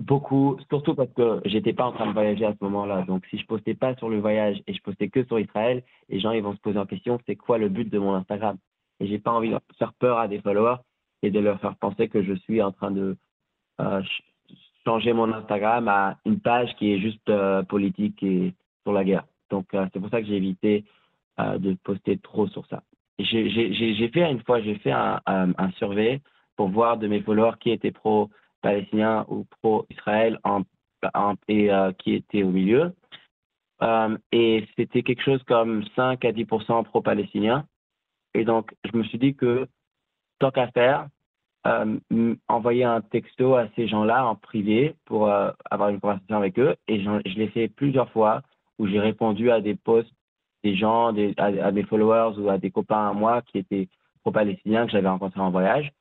beaucoup, 0.00 0.56
surtout 0.68 0.94
parce 0.94 1.12
que 1.12 1.40
j'étais 1.44 1.72
pas 1.72 1.84
en 1.84 1.92
train 1.92 2.06
de 2.06 2.12
voyager 2.12 2.44
à 2.44 2.52
ce 2.52 2.64
moment-là. 2.64 3.02
Donc 3.02 3.24
si 3.26 3.38
je 3.38 3.46
postais 3.46 3.74
pas 3.74 3.94
sur 3.96 4.08
le 4.08 4.18
voyage 4.18 4.60
et 4.66 4.74
je 4.74 4.82
postais 4.82 5.08
que 5.08 5.24
sur 5.24 5.38
Israël, 5.38 5.82
les 6.08 6.20
gens 6.20 6.32
ils 6.32 6.42
vont 6.42 6.54
se 6.54 6.60
poser 6.60 6.78
en 6.78 6.86
question, 6.86 7.20
c'est 7.26 7.36
quoi 7.36 7.58
le 7.58 7.68
but 7.68 7.88
de 7.88 7.98
mon 7.98 8.14
Instagram? 8.14 8.56
Et 9.00 9.06
j'ai 9.06 9.18
pas 9.18 9.32
envie 9.32 9.50
de 9.50 9.58
faire 9.78 9.92
peur 9.94 10.18
à 10.18 10.28
des 10.28 10.40
followers 10.40 10.78
et 11.22 11.30
de 11.30 11.40
leur 11.40 11.60
faire 11.60 11.76
penser 11.76 12.08
que 12.08 12.22
je 12.22 12.34
suis 12.34 12.60
en 12.62 12.72
train 12.72 12.90
de 12.90 13.16
changer 14.84 15.12
mon 15.12 15.32
Instagram 15.32 15.88
à 15.88 16.18
une 16.24 16.40
page 16.40 16.74
qui 16.76 16.92
est 16.92 17.00
juste 17.00 17.28
euh, 17.28 17.62
politique 17.62 18.22
et 18.22 18.54
sur 18.82 18.92
la 18.92 19.04
guerre. 19.04 19.24
Donc, 19.50 19.72
euh, 19.74 19.86
c'est 19.92 20.00
pour 20.00 20.10
ça 20.10 20.20
que 20.20 20.26
j'ai 20.26 20.36
évité 20.36 20.84
de 21.36 21.74
poster 21.82 22.16
trop 22.18 22.46
sur 22.46 22.64
ça. 22.66 22.84
J'ai 23.18 24.08
fait 24.14 24.30
une 24.30 24.40
fois, 24.44 24.60
j'ai 24.60 24.76
fait 24.76 24.92
un, 24.92 25.20
un, 25.26 25.70
survey 25.78 26.20
pour 26.54 26.68
voir 26.68 26.96
de 26.96 27.08
mes 27.08 27.22
followers 27.22 27.56
qui 27.58 27.72
étaient 27.72 27.90
pro-palestiniens 27.90 29.24
ou 29.26 29.44
pro-Israël 29.60 30.38
et 31.48 31.70
qui 31.98 32.14
étaient 32.14 32.44
au 32.44 32.50
milieu. 32.50 32.94
et 34.30 34.64
c'était 34.76 35.02
quelque 35.02 35.24
chose 35.24 35.42
comme 35.42 35.84
5 35.96 36.24
à 36.24 36.30
10% 36.30 36.84
pro-palestiniens. 36.84 37.66
Et 38.34 38.44
donc, 38.44 38.72
je 38.84 38.96
me 38.96 39.02
suis 39.02 39.18
dit 39.18 39.34
que 39.34 39.66
tant 40.38 40.52
qu'à 40.52 40.68
faire, 40.68 41.08
euh, 41.66 42.34
envoyer 42.48 42.84
un 42.84 43.00
texto 43.00 43.54
à 43.54 43.68
ces 43.74 43.88
gens-là 43.88 44.26
en 44.26 44.34
privé 44.34 44.94
pour 45.06 45.28
euh, 45.28 45.50
avoir 45.70 45.88
une 45.88 46.00
conversation 46.00 46.36
avec 46.36 46.58
eux. 46.58 46.76
Et 46.88 47.02
je 47.02 47.38
l'ai 47.38 47.48
fait 47.48 47.68
plusieurs 47.68 48.10
fois 48.10 48.42
où 48.78 48.86
j'ai 48.86 49.00
répondu 49.00 49.50
à 49.50 49.60
des 49.60 49.74
posts 49.74 50.12
des 50.64 50.74
gens, 50.74 51.12
des, 51.12 51.34
à, 51.36 51.70
mes 51.70 51.84
followers 51.84 52.38
ou 52.38 52.48
à 52.48 52.58
des 52.58 52.70
copains 52.70 53.10
à 53.10 53.12
moi 53.12 53.42
qui 53.42 53.58
étaient 53.58 53.88
pro-palestiniens 54.22 54.86
que 54.86 54.92
j'avais 54.92 55.08
rencontrés 55.08 55.40
en 55.40 55.50
voyage. 55.50 55.92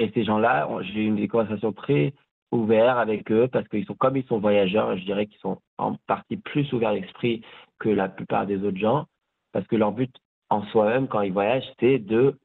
Et 0.00 0.10
ces 0.12 0.24
gens-là, 0.24 0.68
j'ai 0.92 1.04
eu 1.04 1.10
des 1.12 1.28
conversations 1.28 1.72
très 1.72 2.12
ouvertes 2.50 2.98
avec 2.98 3.30
eux 3.30 3.48
parce 3.48 3.66
qu'ils 3.68 3.86
sont 3.86 3.94
comme 3.94 4.16
ils 4.16 4.26
sont 4.26 4.40
voyageurs, 4.40 4.96
je 4.96 5.04
dirais 5.04 5.26
qu'ils 5.26 5.38
sont 5.38 5.58
en 5.78 5.94
partie 6.06 6.36
plus 6.36 6.72
ouverts 6.72 6.94
d'esprit 6.94 7.42
que 7.78 7.88
la 7.88 8.08
plupart 8.08 8.46
des 8.46 8.62
autres 8.64 8.78
gens 8.78 9.06
parce 9.52 9.66
que 9.66 9.76
leur 9.76 9.92
but 9.92 10.14
en 10.50 10.64
soi-même 10.66 11.08
quand 11.08 11.20
ils 11.20 11.32
voyagent, 11.32 11.70
c'est 11.78 11.98
de 11.98 12.38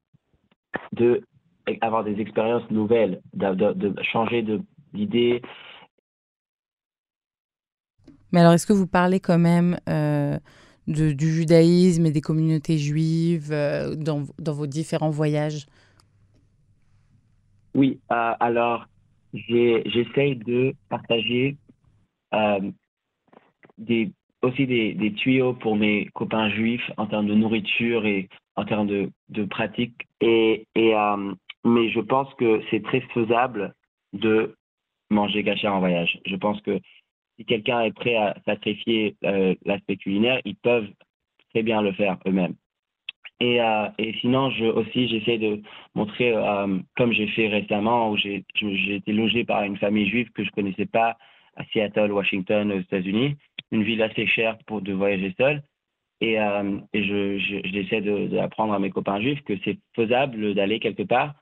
de 0.91 1.23
avoir 1.81 2.03
des 2.03 2.19
expériences 2.19 2.69
nouvelles, 2.69 3.21
de, 3.33 3.73
de, 3.73 4.03
changer 4.03 4.45
d'idée. 4.93 5.41
Mais 8.31 8.39
alors, 8.39 8.53
est-ce 8.53 8.67
que 8.67 8.73
vous 8.73 8.87
parlez 8.87 9.19
quand 9.19 9.37
même 9.37 9.77
euh, 9.87 10.37
de, 10.87 11.11
du 11.11 11.31
judaïsme 11.31 12.05
et 12.05 12.11
des 12.11 12.21
communautés 12.21 12.77
juives 12.77 13.51
euh, 13.51 13.95
dans, 13.95 14.23
dans, 14.39 14.53
vos 14.53 14.67
différents 14.67 15.11
voyages? 15.11 15.67
Oui, 17.75 17.99
euh, 18.11 18.33
alors 18.39 18.87
j'essaye 19.33 20.35
de 20.35 20.75
partager 20.89 21.57
des, 23.77 24.11
aussi 24.41 24.67
des, 24.67 24.93
des, 24.93 25.13
tuyaux 25.13 25.53
pour 25.53 25.75
mes 25.75 26.07
copains 26.13 26.49
juifs 26.49 26.91
en 26.97 27.07
termes 27.07 27.27
de 27.27 27.33
nourriture 27.33 28.05
et 28.05 28.29
en 28.55 28.65
termes 28.65 28.87
de, 28.87 29.09
de 29.29 29.45
pratique. 29.45 30.07
Et, 30.21 30.67
et, 30.75 30.93
mais 31.63 31.89
je 31.89 31.99
pense 31.99 32.33
que 32.35 32.61
c'est 32.69 32.83
très 32.83 33.01
faisable 33.13 33.73
de 34.13 34.55
manger 35.09 35.43
gâché 35.43 35.67
en 35.67 35.79
voyage. 35.79 36.19
Je 36.25 36.35
pense 36.35 36.61
que 36.61 36.79
si 37.37 37.45
quelqu'un 37.45 37.81
est 37.81 37.93
prêt 37.93 38.15
à 38.15 38.35
sacrifier 38.45 39.15
euh, 39.23 39.55
l'aspect 39.65 39.97
culinaire, 39.97 40.41
ils 40.45 40.55
peuvent 40.55 40.89
très 41.51 41.63
bien 41.63 41.81
le 41.81 41.93
faire 41.93 42.17
eux-mêmes. 42.27 42.55
Et, 43.39 43.61
euh, 43.61 43.87
et, 43.97 44.13
sinon, 44.21 44.51
je, 44.51 44.65
aussi, 44.65 45.07
j'essaie 45.07 45.37
de 45.37 45.61
montrer, 45.95 46.33
euh, 46.33 46.79
comme 46.95 47.11
j'ai 47.11 47.27
fait 47.27 47.47
récemment, 47.47 48.11
où 48.11 48.17
j'ai 48.17 48.45
été 48.61 49.11
logé 49.11 49.43
par 49.43 49.63
une 49.63 49.77
famille 49.77 50.07
juive 50.07 50.31
que 50.31 50.43
je 50.43 50.51
connaissais 50.51 50.85
pas 50.85 51.17
à 51.55 51.65
Seattle, 51.65 52.11
Washington, 52.11 52.71
aux 52.71 52.79
États-Unis, 52.79 53.35
une 53.71 53.83
ville 53.83 54.01
assez 54.01 54.27
chère 54.27 54.57
pour 54.65 54.81
de 54.81 54.93
voyager 54.93 55.33
seul. 55.37 55.61
Et, 56.21 56.35
et 56.35 57.03
je, 57.03 57.61
j'essaie 57.65 57.99
d'apprendre 57.99 58.71
de, 58.71 58.77
à 58.77 58.79
mes 58.79 58.91
copains 58.91 59.19
juifs 59.19 59.41
que 59.41 59.55
c'est 59.65 59.77
faisable 59.93 60.53
d'aller 60.53 60.79
quelque 60.79 61.03
part 61.03 61.33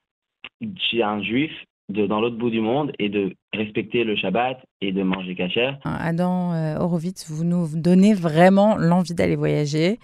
chez 0.89 1.03
un 1.03 1.21
juif 1.21 1.51
de, 1.91 2.07
dans 2.07 2.19
l'autre 2.19 2.37
bout 2.37 2.49
du 2.49 2.61
monde 2.61 2.91
et 2.99 3.09
de 3.09 3.35
respecter 3.53 4.03
le 4.03 4.15
Shabbat 4.15 4.57
et 4.81 4.91
de 4.91 5.03
manger 5.03 5.35
cachère. 5.35 5.79
Adam 5.83 6.53
euh, 6.53 6.77
Horowitz, 6.77 7.29
vous 7.29 7.43
nous 7.43 7.67
donnez 7.75 8.13
vraiment 8.13 8.77
l'envie 8.77 9.13
d'aller 9.13 9.35
voyager. 9.35 9.99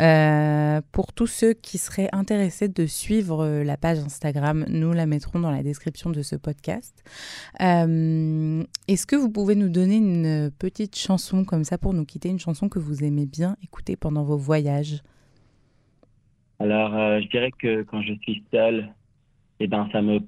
Euh, 0.00 0.80
pour 0.92 1.12
tous 1.12 1.26
ceux 1.26 1.52
qui 1.52 1.78
seraient 1.78 2.08
intéressés 2.12 2.68
de 2.68 2.86
suivre 2.86 3.44
euh, 3.44 3.64
la 3.64 3.76
page 3.76 3.98
Instagram, 3.98 4.64
nous 4.68 4.92
la 4.92 5.06
mettrons 5.06 5.40
dans 5.40 5.50
la 5.50 5.62
description 5.62 6.10
de 6.10 6.22
ce 6.22 6.36
podcast. 6.36 7.02
Est-ce 7.58 9.06
que 9.06 9.16
vous 9.16 9.30
pouvez 9.30 9.54
nous 9.54 9.68
donner 9.68 9.96
une 9.96 10.50
petite 10.58 10.96
chanson 10.96 11.44
comme 11.44 11.64
ça 11.64 11.78
pour 11.78 11.92
nous 11.92 12.04
quitter, 12.04 12.28
une 12.28 12.38
chanson 12.38 12.68
que 12.68 12.78
vous 12.78 13.04
aimez 13.04 13.26
bien 13.26 13.56
écouter 13.62 13.96
pendant 13.96 14.22
vos 14.22 14.36
voyages? 14.36 15.02
Alors, 16.58 16.92
je 16.92 17.28
dirais 17.28 17.50
que 17.50 17.82
quand 17.82 18.02
je 18.02 18.12
suis 18.22 18.44
seul, 18.52 18.88
et 19.60 19.64
eh 19.64 19.66
ben 19.66 19.88
ça 19.92 20.02
me 20.02 20.20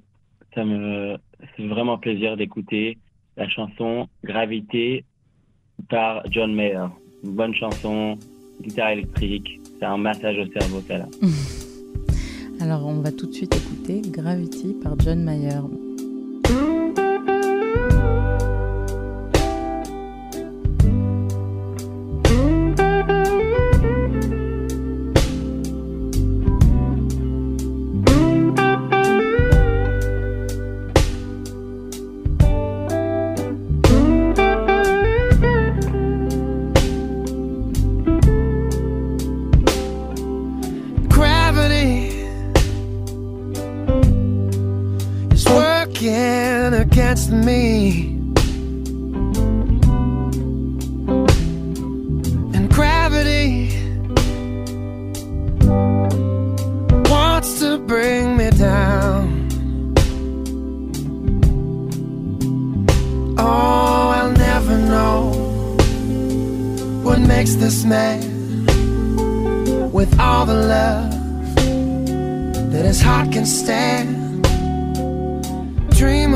ça 0.53 0.63
me 0.63 1.17
fait 1.55 1.67
vraiment 1.67 1.97
plaisir 1.97 2.37
d'écouter 2.37 2.97
la 3.37 3.49
chanson 3.49 4.07
Gravité 4.23 5.03
par 5.89 6.23
John 6.31 6.53
Mayer. 6.53 6.87
Une 7.23 7.31
bonne 7.31 7.53
chanson, 7.53 8.17
guitare 8.61 8.91
électrique, 8.91 9.59
c'est 9.77 9.85
un 9.85 9.97
massage 9.97 10.37
au 10.37 10.51
cerveau 10.51 10.81
là. 10.89 11.05
Alors 12.61 12.85
on 12.85 13.01
va 13.01 13.11
tout 13.11 13.27
de 13.27 13.33
suite 13.33 13.53
écouter 13.55 14.01
Gravity 14.09 14.75
par 14.81 14.97
John 14.99 15.23
Mayer. 15.23 15.59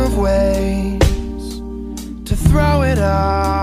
Of 0.09 0.17
ways 0.17 1.59
to 2.25 2.35
throw 2.35 2.83
it 2.83 2.97
all 2.99 3.58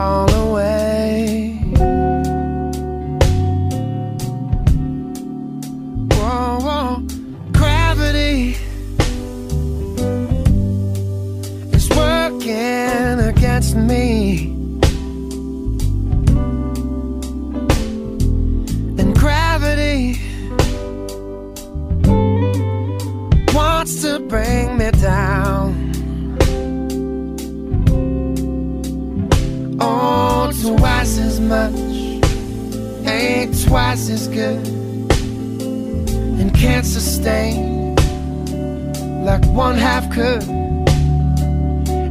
one 39.57 39.75
half 39.77 40.11
could. 40.11 40.45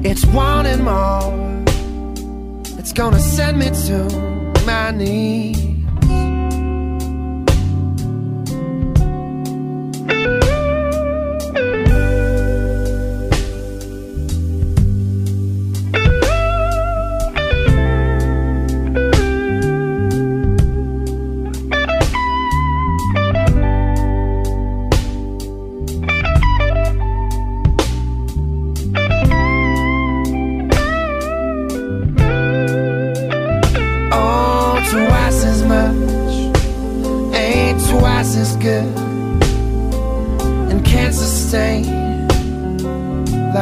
It's 0.04 0.26
wanting 0.26 0.84
more. 0.84 1.64
It's 2.80 2.92
gonna 2.92 3.20
send 3.20 3.60
me 3.60 3.70
to 3.86 4.64
my 4.66 4.90
knees. 4.90 5.75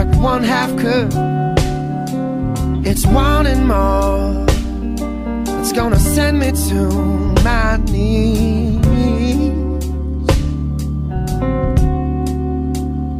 Like 0.03 0.21
one 0.21 0.43
half 0.43 0.69
could. 0.77 1.13
It's 2.85 3.05
wanting 3.05 3.65
more, 3.67 4.45
it's 5.59 5.71
gonna 5.71 5.99
send 5.99 6.39
me 6.39 6.51
to 6.69 6.89
my 7.43 7.77
knees. 7.77 8.83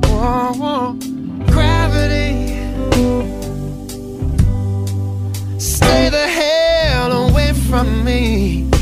Whoa, 0.07 0.53
whoa. 0.61 0.97
Gravity, 1.53 2.59
stay 5.59 6.09
the 6.09 6.27
hell 6.27 7.29
away 7.29 7.53
from 7.53 8.03
me 8.03 8.72